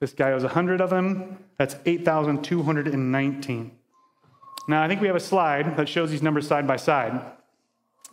This 0.00 0.12
guy 0.12 0.32
owes 0.32 0.42
100 0.42 0.82
of 0.82 0.90
them. 0.90 1.38
That's 1.58 1.76
8,219. 1.86 3.70
Now, 4.68 4.82
I 4.82 4.88
think 4.88 5.00
we 5.00 5.06
have 5.06 5.16
a 5.16 5.20
slide 5.20 5.78
that 5.78 5.88
shows 5.88 6.10
these 6.10 6.20
numbers 6.20 6.46
side 6.46 6.66
by 6.66 6.76
side. 6.76 7.18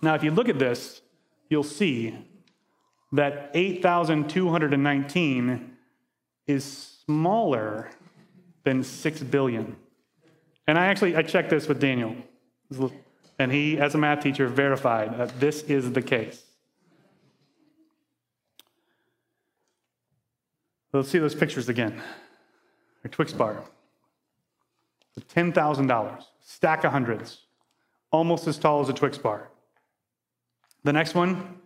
Now, 0.02 0.16
if 0.16 0.24
you 0.24 0.32
look 0.32 0.48
at 0.48 0.58
this, 0.58 1.02
you'll 1.50 1.64
see 1.64 2.18
that 3.12 3.52
8,219 3.54 5.76
is 6.48 7.02
smaller 7.06 7.90
than 8.64 8.84
6 8.84 9.24
billion. 9.24 9.76
And 10.66 10.80
I 10.80 10.86
actually 10.86 11.18
I 11.18 11.24
checked 11.24 11.50
this 11.50 11.68
with 11.68 11.82
Daniel. 11.82 12.16
And 13.38 13.52
he, 13.52 13.78
as 13.78 13.96
a 13.96 13.98
math 13.98 14.24
teacher, 14.24 14.48
verified 14.48 15.20
that 15.20 15.42
this 15.42 15.64
is 15.64 15.92
the 15.92 16.02
case. 16.02 16.53
Let's 20.94 21.10
see 21.10 21.18
those 21.18 21.34
pictures 21.34 21.70
again. 21.70 22.02
A 23.04 23.10
Twix 23.10 23.34
bar. 23.34 23.64
$10,000, 25.20 26.24
stack 26.42 26.84
of 26.84 26.92
hundreds, 26.92 27.42
almost 28.12 28.48
as 28.48 28.58
tall 28.58 28.82
as 28.82 28.90
a 28.90 28.94
Twix 28.94 29.18
bar. 29.18 29.50
The 30.84 30.94
next 30.94 31.16
one 31.16 31.62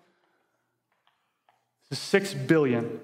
is 1.91 1.99
6 1.99 2.33
billion. 2.33 2.99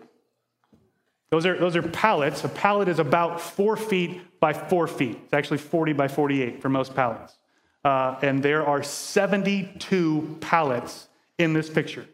Those 1.29 1.45
are, 1.45 1.57
those 1.57 1.75
are 1.75 1.81
pallets. 1.81 2.43
A 2.43 2.49
pallet 2.49 2.87
is 2.87 2.99
about 2.99 3.41
four 3.41 3.75
feet 3.75 4.39
by 4.39 4.53
four 4.53 4.87
feet. 4.87 5.19
It's 5.25 5.33
actually 5.33 5.57
40 5.57 5.93
by 5.93 6.07
48 6.07 6.61
for 6.61 6.69
most 6.69 6.95
pallets. 6.95 7.37
Uh, 7.83 8.17
and 8.21 8.41
there 8.41 8.65
are 8.65 8.83
72 8.83 10.37
pallets 10.39 11.07
in 11.37 11.53
this 11.53 11.69
picture. 11.69 12.05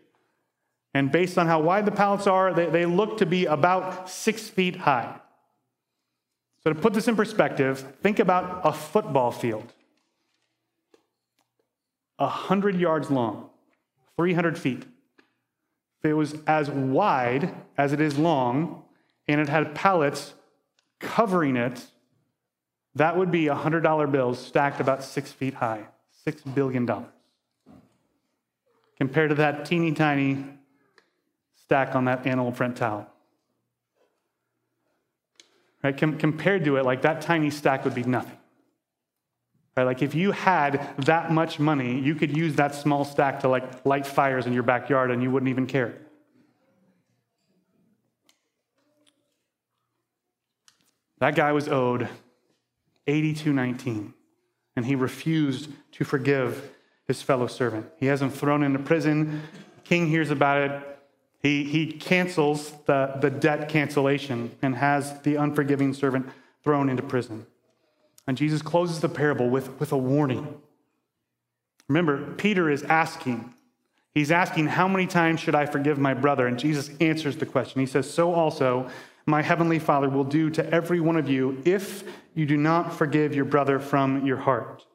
And 0.93 1.11
based 1.11 1.37
on 1.37 1.47
how 1.47 1.61
wide 1.61 1.85
the 1.85 1.91
pallets 1.91 2.27
are, 2.27 2.53
they, 2.53 2.65
they 2.65 2.85
look 2.85 3.17
to 3.19 3.25
be 3.25 3.45
about 3.45 4.09
six 4.09 4.49
feet 4.49 4.75
high. 4.75 5.19
So, 6.63 6.73
to 6.73 6.79
put 6.79 6.93
this 6.93 7.07
in 7.07 7.15
perspective, 7.15 7.95
think 8.01 8.19
about 8.19 8.61
a 8.63 8.73
football 8.73 9.31
field 9.31 9.73
100 12.17 12.75
yards 12.75 13.09
long, 13.09 13.49
300 14.17 14.57
feet. 14.57 14.83
If 15.99 16.09
it 16.09 16.13
was 16.13 16.35
as 16.47 16.69
wide 16.69 17.55
as 17.77 17.93
it 17.93 18.01
is 18.01 18.17
long, 18.17 18.83
and 19.27 19.39
it 19.39 19.47
had 19.47 19.75
pallets 19.75 20.33
covering 20.99 21.55
it, 21.55 21.85
that 22.95 23.15
would 23.15 23.31
be 23.31 23.45
$100 23.45 24.11
bills 24.11 24.43
stacked 24.43 24.81
about 24.81 25.03
six 25.03 25.31
feet 25.31 25.53
high, 25.53 25.85
$6 26.27 26.53
billion. 26.53 26.89
Compared 28.97 29.29
to 29.29 29.35
that 29.35 29.65
teeny 29.65 29.93
tiny 29.93 30.45
stack 31.69 31.93
on 31.93 32.05
that 32.05 32.25
animal 32.25 32.51
print 32.51 32.75
towel. 32.75 33.07
Right? 35.83 35.95
Com- 35.95 36.17
compared 36.17 36.65
to 36.65 36.77
it, 36.77 36.83
like 36.83 37.03
that 37.03 37.21
tiny 37.21 37.51
stack 37.51 37.85
would 37.85 37.93
be 37.93 38.01
nothing. 38.01 38.39
Right? 39.77 39.83
Like 39.83 40.01
if 40.01 40.15
you 40.15 40.31
had 40.31 40.95
that 41.05 41.31
much 41.31 41.59
money, 41.59 41.99
you 41.99 42.15
could 42.15 42.35
use 42.35 42.55
that 42.55 42.73
small 42.73 43.05
stack 43.05 43.41
to 43.41 43.47
like 43.47 43.85
light 43.85 44.07
fires 44.07 44.47
in 44.47 44.53
your 44.53 44.63
backyard 44.63 45.11
and 45.11 45.21
you 45.21 45.29
wouldn't 45.29 45.51
even 45.51 45.67
care. 45.67 45.93
That 51.19 51.35
guy 51.35 51.51
was 51.51 51.67
owed 51.67 52.09
8219, 53.05 54.15
and 54.75 54.85
he 54.85 54.95
refused 54.95 55.69
to 55.91 56.03
forgive 56.03 56.71
his 57.07 57.21
fellow 57.21 57.45
servant. 57.45 57.85
He 57.97 58.07
has 58.07 58.23
him 58.23 58.31
thrown 58.31 58.63
into 58.63 58.79
prison. 58.79 59.43
king 59.83 60.07
hears 60.07 60.31
about 60.31 60.71
it. 60.71 60.88
He, 61.41 61.63
he 61.63 61.87
cancels 61.87 62.73
the, 62.85 63.17
the 63.21 63.29
debt 63.29 63.69
cancellation 63.69 64.55
and 64.61 64.75
has 64.75 65.21
the 65.21 65.35
unforgiving 65.35 65.93
servant 65.93 66.27
thrown 66.63 66.89
into 66.89 67.01
prison. 67.01 67.45
And 68.27 68.37
Jesus 68.37 68.61
closes 68.61 68.99
the 68.99 69.09
parable 69.09 69.49
with, 69.49 69.79
with 69.79 69.91
a 69.91 69.97
warning. 69.97 70.61
Remember, 71.87 72.33
Peter 72.35 72.69
is 72.69 72.83
asking, 72.83 73.53
he's 74.13 74.31
asking, 74.31 74.67
How 74.67 74.87
many 74.87 75.07
times 75.07 75.39
should 75.39 75.55
I 75.55 75.65
forgive 75.65 75.97
my 75.97 76.13
brother? 76.13 76.45
And 76.45 76.59
Jesus 76.59 76.91
answers 76.99 77.37
the 77.37 77.45
question. 77.45 77.79
He 77.79 77.87
says, 77.87 78.09
So 78.09 78.33
also 78.33 78.89
my 79.25 79.41
heavenly 79.41 79.79
Father 79.79 80.09
will 80.09 80.25
do 80.25 80.49
to 80.51 80.69
every 80.73 80.99
one 80.99 81.15
of 81.15 81.29
you 81.29 81.61
if 81.65 82.03
you 82.35 82.45
do 82.45 82.57
not 82.57 82.93
forgive 82.93 83.33
your 83.33 83.45
brother 83.45 83.79
from 83.79 84.25
your 84.25 84.37
heart. 84.37 84.85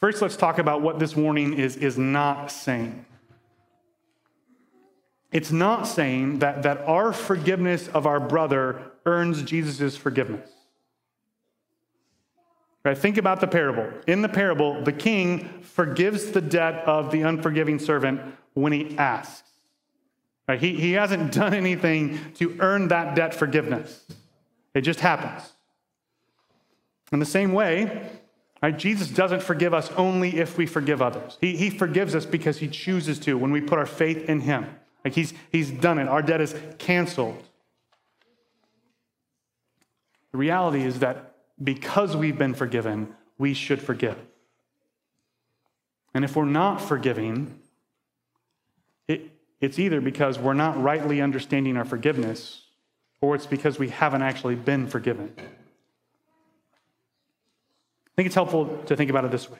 First, 0.00 0.22
let's 0.22 0.36
talk 0.36 0.58
about 0.58 0.82
what 0.82 0.98
this 0.98 1.16
warning 1.16 1.54
is, 1.54 1.76
is 1.76 1.98
not 1.98 2.50
saying. 2.50 3.04
It's 5.34 5.50
not 5.50 5.88
saying 5.88 6.38
that, 6.38 6.62
that 6.62 6.78
our 6.82 7.12
forgiveness 7.12 7.88
of 7.88 8.06
our 8.06 8.20
brother 8.20 8.80
earns 9.04 9.42
Jesus' 9.42 9.96
forgiveness. 9.96 10.48
Right? 12.84 12.96
Think 12.96 13.16
about 13.16 13.40
the 13.40 13.48
parable. 13.48 13.90
In 14.06 14.22
the 14.22 14.28
parable, 14.28 14.84
the 14.84 14.92
king 14.92 15.60
forgives 15.62 16.30
the 16.30 16.40
debt 16.40 16.84
of 16.86 17.10
the 17.10 17.22
unforgiving 17.22 17.80
servant 17.80 18.20
when 18.52 18.72
he 18.72 18.96
asks. 18.96 19.42
Right? 20.46 20.60
He, 20.60 20.76
he 20.76 20.92
hasn't 20.92 21.32
done 21.34 21.52
anything 21.52 22.32
to 22.34 22.56
earn 22.60 22.88
that 22.88 23.16
debt 23.16 23.34
forgiveness, 23.34 24.04
it 24.72 24.82
just 24.82 25.00
happens. 25.00 25.50
In 27.12 27.18
the 27.18 27.26
same 27.26 27.52
way, 27.52 28.08
right, 28.62 28.76
Jesus 28.76 29.08
doesn't 29.08 29.42
forgive 29.42 29.74
us 29.74 29.90
only 29.92 30.38
if 30.38 30.56
we 30.56 30.66
forgive 30.66 31.02
others. 31.02 31.38
He, 31.40 31.56
he 31.56 31.70
forgives 31.70 32.14
us 32.14 32.24
because 32.24 32.58
he 32.58 32.68
chooses 32.68 33.18
to 33.20 33.36
when 33.36 33.50
we 33.50 33.60
put 33.60 33.78
our 33.78 33.86
faith 33.86 34.28
in 34.28 34.40
him. 34.40 34.66
Like 35.04 35.14
he's, 35.14 35.34
he's 35.52 35.70
done 35.70 35.98
it, 35.98 36.08
our 36.08 36.22
debt 36.22 36.40
is 36.40 36.54
canceled. 36.78 37.42
The 40.32 40.38
reality 40.38 40.82
is 40.82 41.00
that 41.00 41.34
because 41.62 42.16
we've 42.16 42.38
been 42.38 42.54
forgiven, 42.54 43.14
we 43.38 43.54
should 43.54 43.80
forgive. 43.80 44.16
And 46.14 46.24
if 46.24 46.34
we're 46.34 46.44
not 46.44 46.80
forgiving, 46.80 47.60
it, 49.06 49.30
it's 49.60 49.78
either 49.78 50.00
because 50.00 50.38
we're 50.38 50.54
not 50.54 50.80
rightly 50.80 51.20
understanding 51.20 51.76
our 51.76 51.84
forgiveness, 51.84 52.62
or 53.20 53.34
it's 53.34 53.46
because 53.46 53.78
we 53.78 53.88
haven't 53.88 54.22
actually 54.22 54.54
been 54.54 54.86
forgiven. 54.86 55.32
I 55.38 55.42
think 58.16 58.26
it's 58.26 58.34
helpful 58.34 58.82
to 58.86 58.96
think 58.96 59.10
about 59.10 59.24
it 59.24 59.30
this 59.30 59.50
way. 59.50 59.58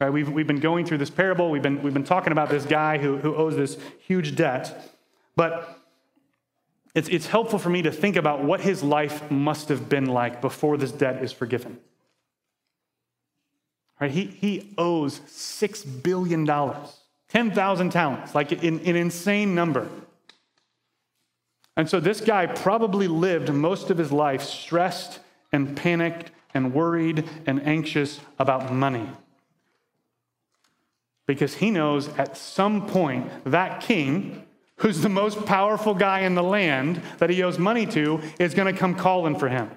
Right? 0.00 0.10
We've, 0.10 0.28
we've 0.28 0.46
been 0.46 0.60
going 0.60 0.84
through 0.84 0.98
this 0.98 1.10
parable, 1.10 1.50
we've 1.50 1.62
been, 1.62 1.82
we've 1.82 1.94
been 1.94 2.04
talking 2.04 2.32
about 2.32 2.50
this 2.50 2.66
guy 2.66 2.98
who, 2.98 3.16
who 3.16 3.34
owes 3.34 3.56
this 3.56 3.78
huge 3.98 4.36
debt, 4.36 4.92
but 5.36 5.80
it's, 6.94 7.08
it's 7.08 7.26
helpful 7.26 7.58
for 7.58 7.70
me 7.70 7.82
to 7.82 7.92
think 7.92 8.16
about 8.16 8.42
what 8.42 8.60
his 8.60 8.82
life 8.82 9.30
must 9.30 9.68
have 9.68 9.88
been 9.88 10.06
like 10.06 10.40
before 10.40 10.76
this 10.76 10.92
debt 10.92 11.22
is 11.22 11.32
forgiven. 11.32 11.78
Right? 14.00 14.10
He, 14.10 14.26
he 14.26 14.74
owes 14.76 15.20
$6 15.20 16.02
billion. 16.02 16.46
10,000 17.28 17.90
talents, 17.90 18.34
like 18.34 18.52
an, 18.52 18.80
an 18.80 18.96
insane 18.96 19.54
number. 19.54 19.88
And 21.76 21.88
so 21.88 22.00
this 22.00 22.20
guy 22.20 22.46
probably 22.46 23.08
lived 23.08 23.52
most 23.52 23.90
of 23.90 23.98
his 23.98 24.12
life 24.12 24.42
stressed 24.42 25.20
and 25.52 25.76
panicked 25.76 26.30
and 26.54 26.72
worried 26.72 27.28
and 27.46 27.62
anxious 27.66 28.20
about 28.38 28.72
money. 28.72 29.08
Because 31.26 31.54
he 31.54 31.70
knows 31.70 32.08
at 32.16 32.36
some 32.36 32.86
point 32.86 33.30
that 33.44 33.80
king, 33.80 34.44
who's 34.76 35.00
the 35.00 35.08
most 35.08 35.44
powerful 35.44 35.94
guy 35.94 36.20
in 36.20 36.34
the 36.34 36.42
land 36.42 37.02
that 37.18 37.30
he 37.30 37.42
owes 37.42 37.58
money 37.58 37.86
to, 37.86 38.20
is 38.38 38.54
going 38.54 38.72
to 38.72 38.78
come 38.78 38.94
calling 38.94 39.36
for 39.36 39.48
him. 39.48 39.70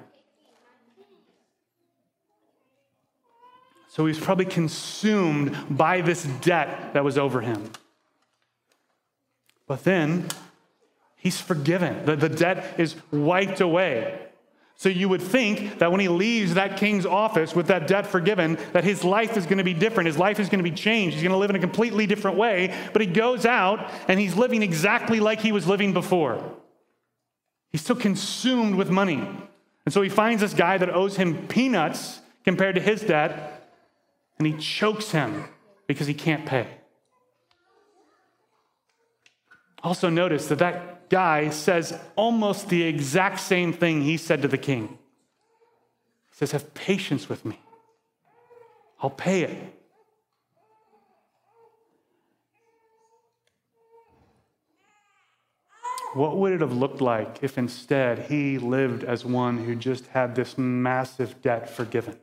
So 3.88 4.06
he's 4.06 4.20
probably 4.20 4.46
consumed 4.46 5.58
by 5.70 6.02
this 6.02 6.24
debt 6.24 6.94
that 6.94 7.04
was 7.04 7.18
over 7.18 7.42
him. 7.42 7.72
But 9.68 9.84
then 9.84 10.28
he's 11.18 11.42
forgiven. 11.42 12.06
The, 12.06 12.16
the 12.16 12.30
debt 12.30 12.76
is 12.80 12.96
wiped 13.12 13.60
away. 13.60 14.29
So 14.80 14.88
you 14.88 15.10
would 15.10 15.22
think 15.22 15.80
that 15.80 15.92
when 15.92 16.00
he 16.00 16.08
leaves 16.08 16.54
that 16.54 16.78
king's 16.78 17.06
office 17.06 17.54
with 17.54 17.68
that 17.68 17.86
debt 17.86 18.08
forgiven, 18.08 18.58
that 18.72 18.86
his 18.86 19.04
life 19.04 19.36
is 19.36 19.46
going 19.46 19.58
to 19.58 19.64
be 19.66 19.74
different. 19.74 20.08
His 20.08 20.18
life 20.18 20.40
is 20.40 20.48
going 20.48 20.64
to 20.64 20.70
be 20.70 20.74
changed. 20.74 21.16
He's 21.16 21.22
going 21.22 21.34
to 21.34 21.38
live 21.38 21.50
in 21.50 21.58
a 21.58 21.60
completely 21.60 22.08
different 22.08 22.38
way. 22.38 22.74
But 22.94 23.02
he 23.02 23.08
goes 23.08 23.46
out 23.46 23.92
and 24.08 24.18
he's 24.18 24.36
living 24.36 24.64
exactly 24.64 25.20
like 25.20 25.42
he 25.42 25.52
was 25.52 25.68
living 25.68 25.92
before. 25.92 26.42
He's 27.74 27.82
still 27.82 27.98
consumed 27.98 28.76
with 28.76 28.90
money. 28.90 29.20
And 29.86 29.94
so 29.94 30.02
he 30.02 30.08
finds 30.08 30.40
this 30.42 30.54
guy 30.54 30.78
that 30.78 30.90
owes 30.90 31.18
him 31.18 31.50
peanuts 31.50 32.22
compared 32.46 32.76
to 32.76 32.82
his 32.82 33.02
debt 33.02 33.70
and 34.38 34.48
he 34.48 34.54
chokes 34.54 35.12
him 35.12 35.44
because 35.88 36.08
he 36.08 36.14
can't 36.14 36.46
pay. 36.46 36.68
Also, 39.82 40.10
notice 40.10 40.48
that 40.48 40.60
that 40.60 41.10
guy 41.10 41.50
says 41.50 41.98
almost 42.16 42.70
the 42.70 42.84
exact 42.84 43.40
same 43.40 43.72
thing 43.72 44.02
he 44.02 44.18
said 44.18 44.42
to 44.42 44.48
the 44.48 44.58
king. 44.58 44.88
He 44.88 46.36
says, 46.36 46.52
Have 46.52 46.74
patience 46.74 47.30
with 47.30 47.46
me, 47.46 47.60
I'll 49.02 49.10
pay 49.10 49.44
it. 49.44 49.76
What 56.14 56.38
would 56.38 56.54
it 56.54 56.62
have 56.62 56.74
looked 56.74 57.02
like 57.02 57.44
if 57.44 57.58
instead 57.58 58.26
he 58.26 58.58
lived 58.58 59.04
as 59.04 59.24
one 59.24 59.60
who 59.60 59.76
just 59.76 60.08
had 60.08 60.34
this 60.34 60.58
massive 60.58 61.40
debt 61.42 61.70
forgiven? 61.70 62.14
Do 62.14 62.20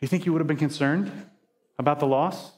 you 0.00 0.08
think 0.08 0.24
he 0.24 0.30
would 0.30 0.40
have 0.40 0.46
been 0.46 0.56
concerned 0.56 1.12
about 1.78 2.00
the 2.00 2.06
loss? 2.06 2.55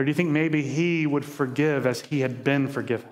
Or 0.00 0.04
do 0.04 0.08
you 0.08 0.14
think 0.14 0.30
maybe 0.30 0.62
he 0.62 1.06
would 1.06 1.26
forgive 1.26 1.86
as 1.86 2.00
he 2.00 2.20
had 2.20 2.42
been 2.42 2.68
forgiven? 2.68 3.10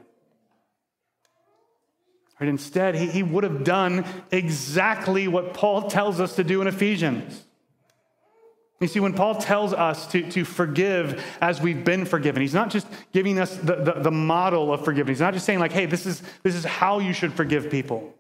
Right? 2.41 2.49
Instead, 2.49 2.95
he, 2.95 3.11
he 3.11 3.23
would 3.23 3.45
have 3.45 3.63
done 3.63 4.07
exactly 4.33 5.29
what 5.29 5.53
Paul 5.53 5.91
tells 5.91 6.19
us 6.19 6.37
to 6.37 6.45
do 6.45 6.63
in 6.63 6.67
Ephesians. 6.67 7.45
You 8.81 8.89
see, 8.89 9.01
when 9.01 9.13
Paul 9.13 9.35
tells 9.35 9.75
us 9.75 10.07
to, 10.13 10.31
to 10.31 10.47
forgive 10.47 11.23
as 11.43 11.61
we've 11.61 11.85
been 11.85 12.07
forgiven, 12.07 12.41
he's 12.41 12.55
not 12.55 12.71
just 12.71 12.87
giving 13.13 13.39
us 13.39 13.55
the, 13.59 13.75
the, 13.75 13.93
the 14.05 14.11
model 14.11 14.73
of 14.73 14.83
forgiveness. 14.83 15.19
He's 15.19 15.21
not 15.21 15.35
just 15.35 15.45
saying, 15.45 15.59
like, 15.59 15.73
hey, 15.73 15.85
this 15.85 16.07
is, 16.07 16.23
this 16.43 16.55
is 16.55 16.65
how 16.65 17.01
you 17.01 17.13
should 17.13 17.35
forgive 17.35 17.71
people. 17.71 18.15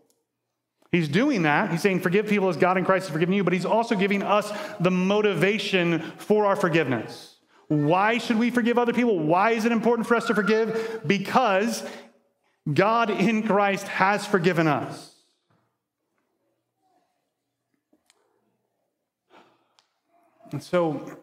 He's 0.93 1.09
doing 1.09 1.41
that. 1.45 1.71
He's 1.71 1.81
saying, 1.81 2.01
forgive 2.01 2.27
people 2.27 2.51
as 2.51 2.59
God 2.59 2.77
in 2.77 2.85
Christ 2.85 3.07
has 3.07 3.15
forgiven 3.15 3.35
you, 3.35 3.45
but 3.45 3.55
he's 3.55 3.65
also 3.65 3.95
giving 3.95 4.23
us 4.23 4.53
the 4.79 4.91
motivation 4.91 6.03
for 6.19 6.45
our 6.45 6.55
forgiveness. 6.55 7.37
Why 7.69 8.17
should 8.19 8.39
we 8.39 8.51
forgive 8.51 8.79
other 8.79 8.95
people? 8.95 9.19
Why 9.19 9.53
is 9.53 9.67
it 9.67 9.73
important 9.73 10.09
for 10.09 10.17
us 10.17 10.27
to 10.27 10.35
forgive? 10.35 11.03
Because 11.07 11.85
God 12.73 13.11
in 13.11 13.43
Christ 13.43 13.87
has 13.89 14.27
forgiven 14.27 14.67
us. 14.67 15.15
And 20.51 20.63
so, 20.63 21.19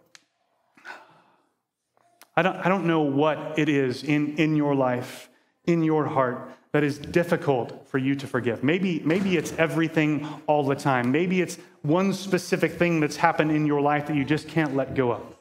I 2.37 2.43
don't, 2.43 2.57
I 2.57 2.69
don't 2.69 2.85
know 2.85 3.01
what 3.01 3.57
it 3.57 3.67
is 3.67 4.03
in, 4.03 4.37
in 4.37 4.55
your 4.55 4.75
life, 4.75 5.29
in 5.65 5.83
your 5.83 6.05
heart, 6.05 6.51
that 6.73 6.83
is 6.83 6.99
difficult 6.99 7.87
for 7.87 7.97
you 7.97 8.13
to 8.15 8.27
forgive. 8.27 8.63
Maybe, 8.63 8.99
maybe 8.99 9.37
it's 9.37 9.53
everything 9.53 10.27
all 10.45 10.63
the 10.63 10.75
time. 10.75 11.11
Maybe 11.11 11.41
it's 11.41 11.57
one 11.81 12.13
specific 12.13 12.73
thing 12.73 12.99
that's 12.99 13.15
happened 13.15 13.51
in 13.51 13.65
your 13.65 13.81
life 13.81 14.05
that 14.07 14.15
you 14.15 14.25
just 14.25 14.47
can't 14.47 14.75
let 14.75 14.93
go 14.93 15.11
of. 15.11 15.34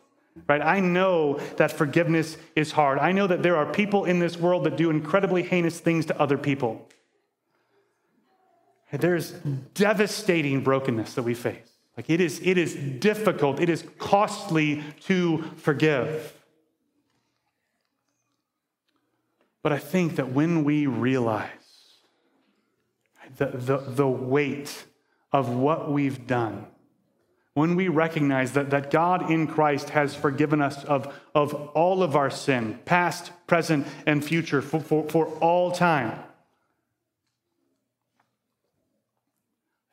Right? 0.49 0.61
I 0.61 0.81
know 0.81 1.39
that 1.57 1.71
forgiveness 1.71 2.37
is 2.57 2.73
hard. 2.73 2.99
I 2.99 3.13
know 3.13 3.27
that 3.27 3.43
there 3.43 3.57
are 3.57 3.67
people 3.67 4.05
in 4.05 4.19
this 4.19 4.37
world 4.37 4.65
that 4.65 4.77
do 4.77 4.91
incredibly 4.91 5.43
heinous 5.43 5.79
things 5.79 6.07
to 6.07 6.21
other 6.21 6.37
people. 6.37 6.89
There's 8.93 9.33
devastating 9.75 10.63
brokenness 10.63 11.15
that 11.15 11.23
we 11.23 11.35
face. 11.35 11.71
Like 11.97 12.11
it 12.11 12.21
is, 12.21 12.41
it 12.43 12.59
is 12.59 12.75
difficult, 12.75 13.61
it 13.61 13.69
is 13.69 13.85
costly 13.99 14.83
to 15.03 15.43
forgive. 15.57 16.33
But 19.63 19.73
I 19.73 19.79
think 19.79 20.17
that 20.17 20.33
when 20.33 20.65
we 20.65 20.87
realize 20.87 21.49
the, 23.37 23.47
the, 23.47 23.79
the 23.79 24.09
weight 24.09 24.85
of 25.33 25.49
what 25.49 25.91
we've 25.91 26.27
done, 26.27 26.67
when 27.55 27.77
we 27.77 27.87
recognize 27.87 28.53
that, 28.53 28.71
that 28.71 28.91
God 28.91 29.31
in 29.31 29.47
Christ 29.47 29.91
has 29.91 30.15
forgiven 30.15 30.61
us 30.61 30.85
of, 30.85 31.15
of 31.35 31.55
all 31.55 32.03
of 32.03 32.17
our 32.17 32.29
sin, 32.29 32.81
past, 32.85 33.31
present, 33.47 33.87
and 34.07 34.25
future, 34.25 34.61
for, 34.61 34.81
for, 34.81 35.09
for 35.09 35.27
all 35.39 35.71
time, 35.71 36.19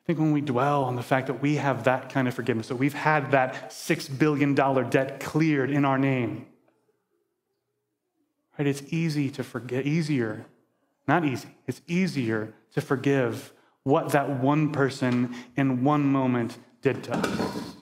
I 0.02 0.04
think 0.04 0.18
when 0.18 0.32
we 0.32 0.40
dwell 0.40 0.82
on 0.82 0.96
the 0.96 1.02
fact 1.02 1.28
that 1.28 1.40
we 1.40 1.54
have 1.56 1.84
that 1.84 2.10
kind 2.10 2.26
of 2.26 2.34
forgiveness, 2.34 2.66
that 2.66 2.76
we've 2.76 2.92
had 2.92 3.30
that 3.30 3.70
$6 3.70 4.18
billion 4.18 4.54
debt 4.54 5.20
cleared 5.20 5.70
in 5.70 5.84
our 5.84 5.98
name, 5.98 6.46
right? 8.58 8.66
It's 8.66 8.82
easy 8.88 9.30
to 9.30 9.44
forget, 9.44 9.86
easier, 9.86 10.46
not 11.06 11.24
easy, 11.24 11.50
it's 11.68 11.80
easier 11.86 12.52
to 12.74 12.80
forgive 12.80 13.52
what 13.84 14.08
that 14.10 14.28
one 14.28 14.72
person 14.72 15.32
in 15.56 15.84
one 15.84 16.04
moment 16.04 16.58
did 16.82 17.04
to 17.04 17.16
us. 17.16 17.76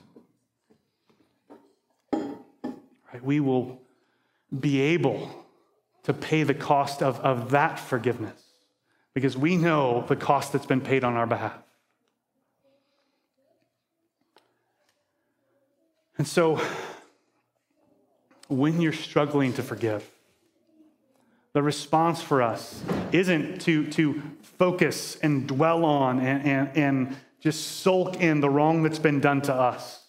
Right? 2.13 3.23
We 3.23 3.39
will 3.39 3.81
be 4.57 4.79
able 4.79 5.29
to 6.03 6.13
pay 6.13 6.43
the 6.43 6.53
cost 6.53 7.03
of, 7.03 7.19
of 7.19 7.51
that 7.51 7.79
forgiveness 7.79 8.41
because 9.13 9.37
we 9.37 9.57
know 9.57 10.05
the 10.07 10.15
cost 10.15 10.53
that's 10.53 10.65
been 10.65 10.81
paid 10.81 11.03
on 11.03 11.15
our 11.15 11.27
behalf. 11.27 11.57
And 16.17 16.27
so, 16.27 16.61
when 18.47 18.81
you're 18.81 18.93
struggling 18.93 19.53
to 19.53 19.63
forgive, 19.63 20.07
the 21.53 21.63
response 21.63 22.21
for 22.21 22.41
us 22.41 22.81
isn't 23.11 23.61
to, 23.61 23.87
to 23.91 24.21
focus 24.41 25.17
and 25.17 25.47
dwell 25.47 25.83
on 25.83 26.19
and, 26.19 26.45
and, 26.45 26.77
and 26.77 27.17
just 27.41 27.81
sulk 27.81 28.21
in 28.21 28.39
the 28.39 28.49
wrong 28.49 28.83
that's 28.83 28.99
been 28.99 29.19
done 29.19 29.41
to 29.41 29.53
us. 29.53 30.03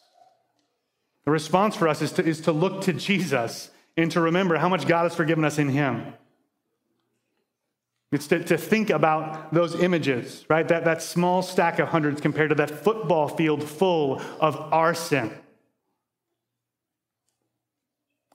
The 1.24 1.30
response 1.30 1.74
for 1.74 1.88
us 1.88 2.02
is 2.02 2.12
to, 2.12 2.24
is 2.24 2.42
to 2.42 2.52
look 2.52 2.82
to 2.82 2.92
Jesus 2.92 3.70
and 3.96 4.10
to 4.12 4.20
remember 4.20 4.56
how 4.56 4.68
much 4.68 4.86
God 4.86 5.04
has 5.04 5.14
forgiven 5.14 5.44
us 5.44 5.58
in 5.58 5.70
Him. 5.70 6.12
It's 8.10 8.26
to, 8.26 8.44
to 8.44 8.58
think 8.58 8.90
about 8.90 9.54
those 9.54 9.74
images, 9.74 10.44
right? 10.50 10.68
That, 10.68 10.84
that 10.84 11.02
small 11.02 11.40
stack 11.40 11.78
of 11.78 11.88
hundreds 11.88 12.20
compared 12.20 12.50
to 12.50 12.54
that 12.56 12.70
football 12.70 13.28
field 13.28 13.64
full 13.64 14.20
of 14.38 14.56
our 14.72 14.92
sin. 14.92 15.32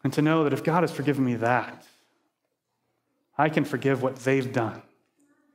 And 0.04 0.12
to 0.14 0.24
know 0.24 0.44
that 0.46 0.54
if 0.54 0.64
God 0.64 0.82
has 0.82 0.92
forgiven 0.92 1.24
me 1.24 1.36
that, 1.36 1.86
I 3.38 3.50
can 3.50 3.66
forgive 3.66 4.02
what 4.02 4.16
they've 4.16 4.52
done, 4.52 4.82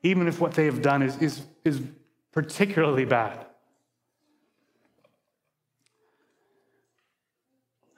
even 0.05 0.29
if 0.29 0.41
what 0.41 0.53
they 0.53 0.67
have 0.67 0.83
done 0.83 1.03
is, 1.03 1.21
is, 1.21 1.43
is 1.65 1.81
particularly 2.33 3.05
bad. 3.05 3.47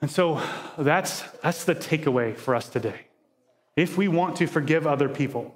And 0.01 0.11
so 0.11 0.41
that's, 0.77 1.21
that's 1.41 1.65
the 1.65 1.73
takeaway 1.73 2.37
for 2.37 2.53
us 2.53 2.69
today. 2.69 3.07
If 3.75 3.97
we 3.97 4.07
want 4.07 4.35
to 4.37 4.47
forgive 4.47 4.85
other 4.85 5.09
people, 5.09 5.55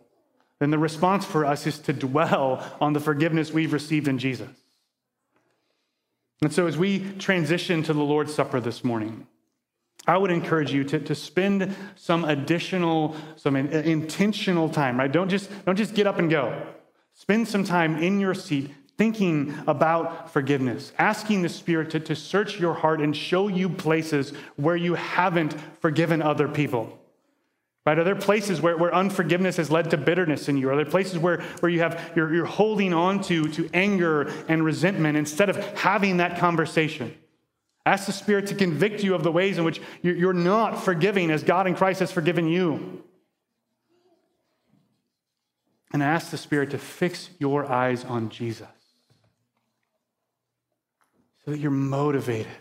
then 0.59 0.71
the 0.71 0.79
response 0.79 1.23
for 1.23 1.45
us 1.45 1.67
is 1.67 1.79
to 1.79 1.93
dwell 1.93 2.75
on 2.81 2.93
the 2.93 2.99
forgiveness 2.99 3.53
we've 3.53 3.73
received 3.73 4.07
in 4.07 4.17
Jesus. 4.17 4.49
And 6.41 6.51
so 6.51 6.67
as 6.67 6.77
we 6.77 7.11
transition 7.19 7.83
to 7.83 7.93
the 7.93 8.01
Lord's 8.01 8.33
Supper 8.33 8.59
this 8.59 8.83
morning, 8.83 9.27
I 10.07 10.17
would 10.17 10.31
encourage 10.31 10.73
you 10.73 10.83
to, 10.85 10.99
to 10.99 11.13
spend 11.13 11.75
some 11.95 12.25
additional, 12.25 13.15
some 13.35 13.55
intentional 13.55 14.69
time, 14.69 14.97
right? 14.97 15.11
Don't 15.11 15.29
just, 15.29 15.49
don't 15.65 15.75
just 15.75 15.93
get 15.93 16.07
up 16.07 16.17
and 16.17 16.29
go. 16.29 16.65
Spend 17.19 17.49
some 17.49 17.65
time 17.65 18.01
in 18.01 18.21
your 18.21 18.33
seat 18.33 18.71
thinking 18.97 19.53
about 19.67 20.31
forgiveness, 20.31 20.93
asking 20.97 21.41
the 21.41 21.49
Spirit 21.49 21.89
to, 21.89 21.99
to 21.99 22.15
search 22.15 22.61
your 22.61 22.73
heart 22.73 23.01
and 23.01 23.13
show 23.13 23.49
you 23.49 23.67
places 23.67 24.31
where 24.55 24.77
you 24.77 24.95
haven't 24.95 25.53
forgiven 25.81 26.21
other 26.21 26.47
people. 26.47 26.97
Right? 27.85 27.99
Are 27.99 28.05
there 28.05 28.15
places 28.15 28.61
where, 28.61 28.77
where 28.77 28.95
unforgiveness 28.95 29.57
has 29.57 29.69
led 29.69 29.89
to 29.89 29.97
bitterness 29.97 30.47
in 30.47 30.55
you? 30.55 30.69
Are 30.69 30.77
there 30.77 30.85
places 30.85 31.19
where, 31.19 31.41
where 31.59 31.69
you 31.69 31.81
have, 31.81 32.13
you're, 32.15 32.33
you're 32.33 32.45
holding 32.45 32.93
on 32.93 33.21
to, 33.23 33.49
to 33.49 33.69
anger 33.73 34.31
and 34.47 34.63
resentment 34.63 35.17
instead 35.17 35.49
of 35.49 35.57
having 35.77 36.17
that 36.17 36.39
conversation? 36.39 37.13
Ask 37.85 38.05
the 38.05 38.13
Spirit 38.13 38.47
to 38.47 38.55
convict 38.55 39.03
you 39.03 39.13
of 39.13 39.23
the 39.23 39.31
ways 39.31 39.57
in 39.57 39.65
which 39.65 39.81
you're 40.01 40.31
not 40.31 40.81
forgiving 40.81 41.31
as 41.31 41.43
God 41.43 41.67
in 41.67 41.75
Christ 41.75 41.99
has 41.99 42.13
forgiven 42.13 42.47
you. 42.47 43.03
And 45.91 46.03
ask 46.03 46.29
the 46.29 46.37
Spirit 46.37 46.71
to 46.71 46.77
fix 46.77 47.29
your 47.39 47.65
eyes 47.65 48.05
on 48.05 48.29
Jesus 48.29 48.67
so 51.43 51.51
that 51.51 51.59
you're 51.59 51.71
motivated 51.71 52.51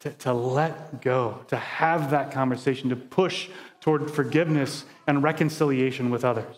to, 0.00 0.10
to 0.10 0.32
let 0.32 1.00
go, 1.00 1.44
to 1.48 1.56
have 1.56 2.10
that 2.10 2.32
conversation, 2.32 2.90
to 2.90 2.96
push 2.96 3.48
toward 3.80 4.10
forgiveness 4.10 4.84
and 5.06 5.22
reconciliation 5.22 6.10
with 6.10 6.24
others. 6.24 6.56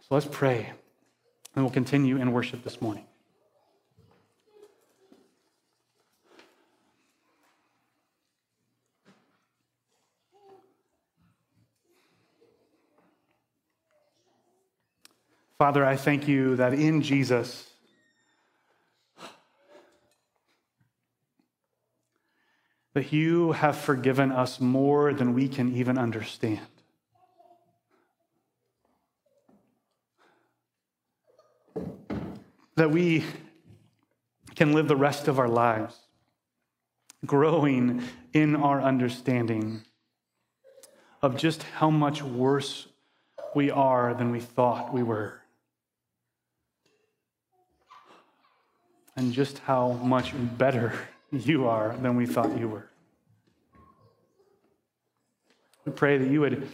So 0.00 0.14
let's 0.14 0.26
pray, 0.30 0.72
and 1.54 1.64
we'll 1.64 1.72
continue 1.72 2.16
in 2.16 2.32
worship 2.32 2.64
this 2.64 2.80
morning. 2.80 3.04
Father, 15.60 15.84
I 15.84 15.94
thank 15.94 16.26
you 16.26 16.56
that 16.56 16.72
in 16.72 17.02
Jesus, 17.02 17.68
that 22.94 23.12
you 23.12 23.52
have 23.52 23.76
forgiven 23.76 24.32
us 24.32 24.58
more 24.58 25.12
than 25.12 25.34
we 25.34 25.48
can 25.48 25.76
even 25.76 25.98
understand. 25.98 26.66
That 32.76 32.90
we 32.90 33.24
can 34.54 34.72
live 34.72 34.88
the 34.88 34.96
rest 34.96 35.28
of 35.28 35.38
our 35.38 35.46
lives 35.46 35.94
growing 37.26 38.02
in 38.32 38.56
our 38.56 38.80
understanding 38.80 39.82
of 41.20 41.36
just 41.36 41.64
how 41.64 41.90
much 41.90 42.22
worse 42.22 42.86
we 43.54 43.70
are 43.70 44.14
than 44.14 44.30
we 44.30 44.40
thought 44.40 44.94
we 44.94 45.02
were. 45.02 45.39
And 49.20 49.34
just 49.34 49.58
how 49.58 49.92
much 50.02 50.32
better 50.56 50.94
you 51.30 51.68
are 51.68 51.94
than 51.98 52.16
we 52.16 52.24
thought 52.24 52.58
you 52.58 52.66
were. 52.66 52.88
We 55.84 55.92
pray 55.92 56.16
that 56.16 56.30
you 56.30 56.40
would 56.40 56.66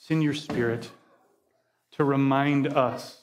send 0.00 0.22
your 0.22 0.32
spirit 0.32 0.88
to 1.92 2.04
remind 2.04 2.68
us 2.68 3.20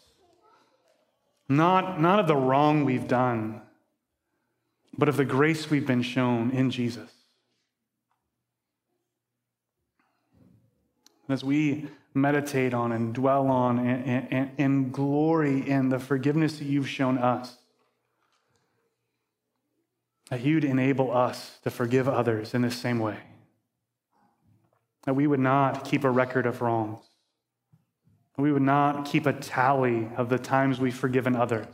not, 1.49 1.99
not 1.99 2.19
of 2.19 2.27
the 2.27 2.35
wrong 2.35 2.85
we've 2.85 3.07
done, 3.07 3.63
but 4.95 5.09
of 5.09 5.17
the 5.17 5.25
grace 5.25 5.71
we've 5.71 5.87
been 5.87 6.03
shown 6.03 6.51
in 6.51 6.69
Jesus. 6.69 7.09
As 11.27 11.43
we 11.43 11.87
meditate 12.13 12.73
on 12.73 12.91
and 12.91 13.13
dwell 13.13 13.47
on 13.47 13.79
and, 13.79 14.27
and, 14.31 14.51
and 14.57 14.93
glory 14.93 15.67
in 15.67 15.89
the 15.89 15.99
forgiveness 15.99 16.57
that 16.59 16.65
you've 16.65 16.89
shown 16.89 17.17
us. 17.17 17.57
that 20.31 20.41
you'd 20.41 20.63
enable 20.63 21.15
us 21.15 21.59
to 21.61 21.69
forgive 21.69 22.07
others 22.07 22.53
in 22.53 22.61
the 22.61 22.71
same 22.71 22.99
way. 22.99 23.17
That 25.03 25.13
we 25.13 25.27
would 25.27 25.41
not 25.41 25.83
keep 25.83 26.05
a 26.05 26.09
record 26.09 26.45
of 26.45 26.61
wrongs. 26.61 26.99
We 28.37 28.53
would 28.53 28.61
not 28.61 29.05
keep 29.05 29.25
a 29.25 29.33
tally 29.33 30.07
of 30.15 30.29
the 30.29 30.39
times 30.39 30.79
we've 30.79 30.95
forgiven 30.95 31.35
others, 31.35 31.67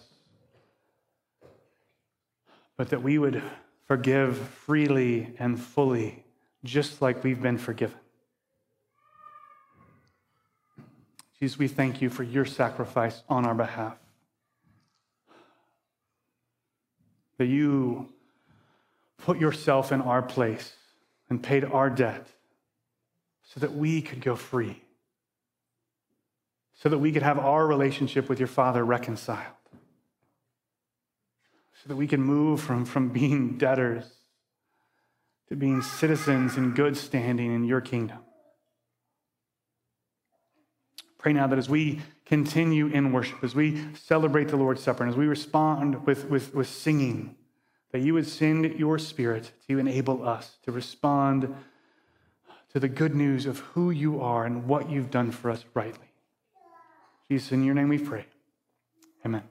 but 2.75 2.89
that 2.89 3.03
we 3.03 3.19
would 3.19 3.43
forgive 3.85 4.37
freely 4.37 5.35
and 5.37 5.59
fully, 5.59 6.25
just 6.63 6.99
like 7.01 7.23
we've 7.23 7.41
been 7.41 7.59
forgiven. 7.59 7.99
Jesus, 11.39 11.59
we 11.59 11.67
thank 11.67 12.01
you 12.01 12.09
for 12.09 12.23
your 12.23 12.45
sacrifice 12.45 13.21
on 13.29 13.45
our 13.45 13.53
behalf. 13.53 13.97
That 17.37 17.45
you 17.45 18.09
put 19.17 19.39
yourself 19.39 19.91
in 19.91 20.01
our 20.01 20.23
place 20.23 20.73
and 21.29 21.41
paid 21.41 21.63
our 21.63 21.89
debt 21.89 22.27
so 23.43 23.59
that 23.59 23.73
we 23.73 24.01
could 24.01 24.21
go 24.21 24.35
free, 24.35 24.81
so 26.73 26.89
that 26.89 26.97
we 26.97 27.11
could 27.11 27.23
have 27.23 27.37
our 27.37 27.67
relationship 27.67 28.27
with 28.29 28.39
your 28.39 28.47
Father 28.47 28.83
reconciled, 28.83 29.53
so 31.83 31.87
that 31.87 31.95
we 31.95 32.07
can 32.07 32.21
move 32.21 32.59
from, 32.61 32.83
from 32.83 33.09
being 33.09 33.57
debtors 33.57 34.05
to 35.49 35.55
being 35.55 35.81
citizens 35.81 36.57
in 36.57 36.73
good 36.73 36.97
standing 36.97 37.53
in 37.53 37.63
your 37.63 37.79
kingdom. 37.79 38.19
Pray 41.27 41.33
now 41.33 41.45
that 41.45 41.59
as 41.59 41.67
we 41.67 41.99
continue 42.25 42.87
in 42.87 43.11
worship, 43.11 43.43
as 43.43 43.53
we 43.53 43.83
celebrate 43.93 44.47
the 44.47 44.55
Lord's 44.55 44.81
Supper, 44.81 45.03
and 45.03 45.11
as 45.11 45.17
we 45.17 45.25
respond 45.25 46.05
with, 46.05 46.29
with, 46.29 46.55
with 46.55 46.69
singing, 46.69 47.35
that 47.91 47.99
you 47.99 48.13
would 48.13 48.25
send 48.25 48.79
your 48.79 48.97
spirit 48.97 49.51
to 49.67 49.77
enable 49.77 50.25
us 50.25 50.55
to 50.63 50.71
respond 50.71 51.53
to 52.71 52.79
the 52.79 52.87
good 52.87 53.13
news 53.13 53.45
of 53.45 53.59
who 53.59 53.89
you 53.89 54.21
are 54.21 54.45
and 54.45 54.69
what 54.69 54.89
you've 54.89 55.11
done 55.11 55.31
for 55.31 55.51
us 55.51 55.65
rightly. 55.73 56.07
Jesus, 57.29 57.51
in 57.51 57.65
your 57.65 57.75
name 57.75 57.89
we 57.89 57.97
pray. 57.97 58.25
Amen. 59.25 59.43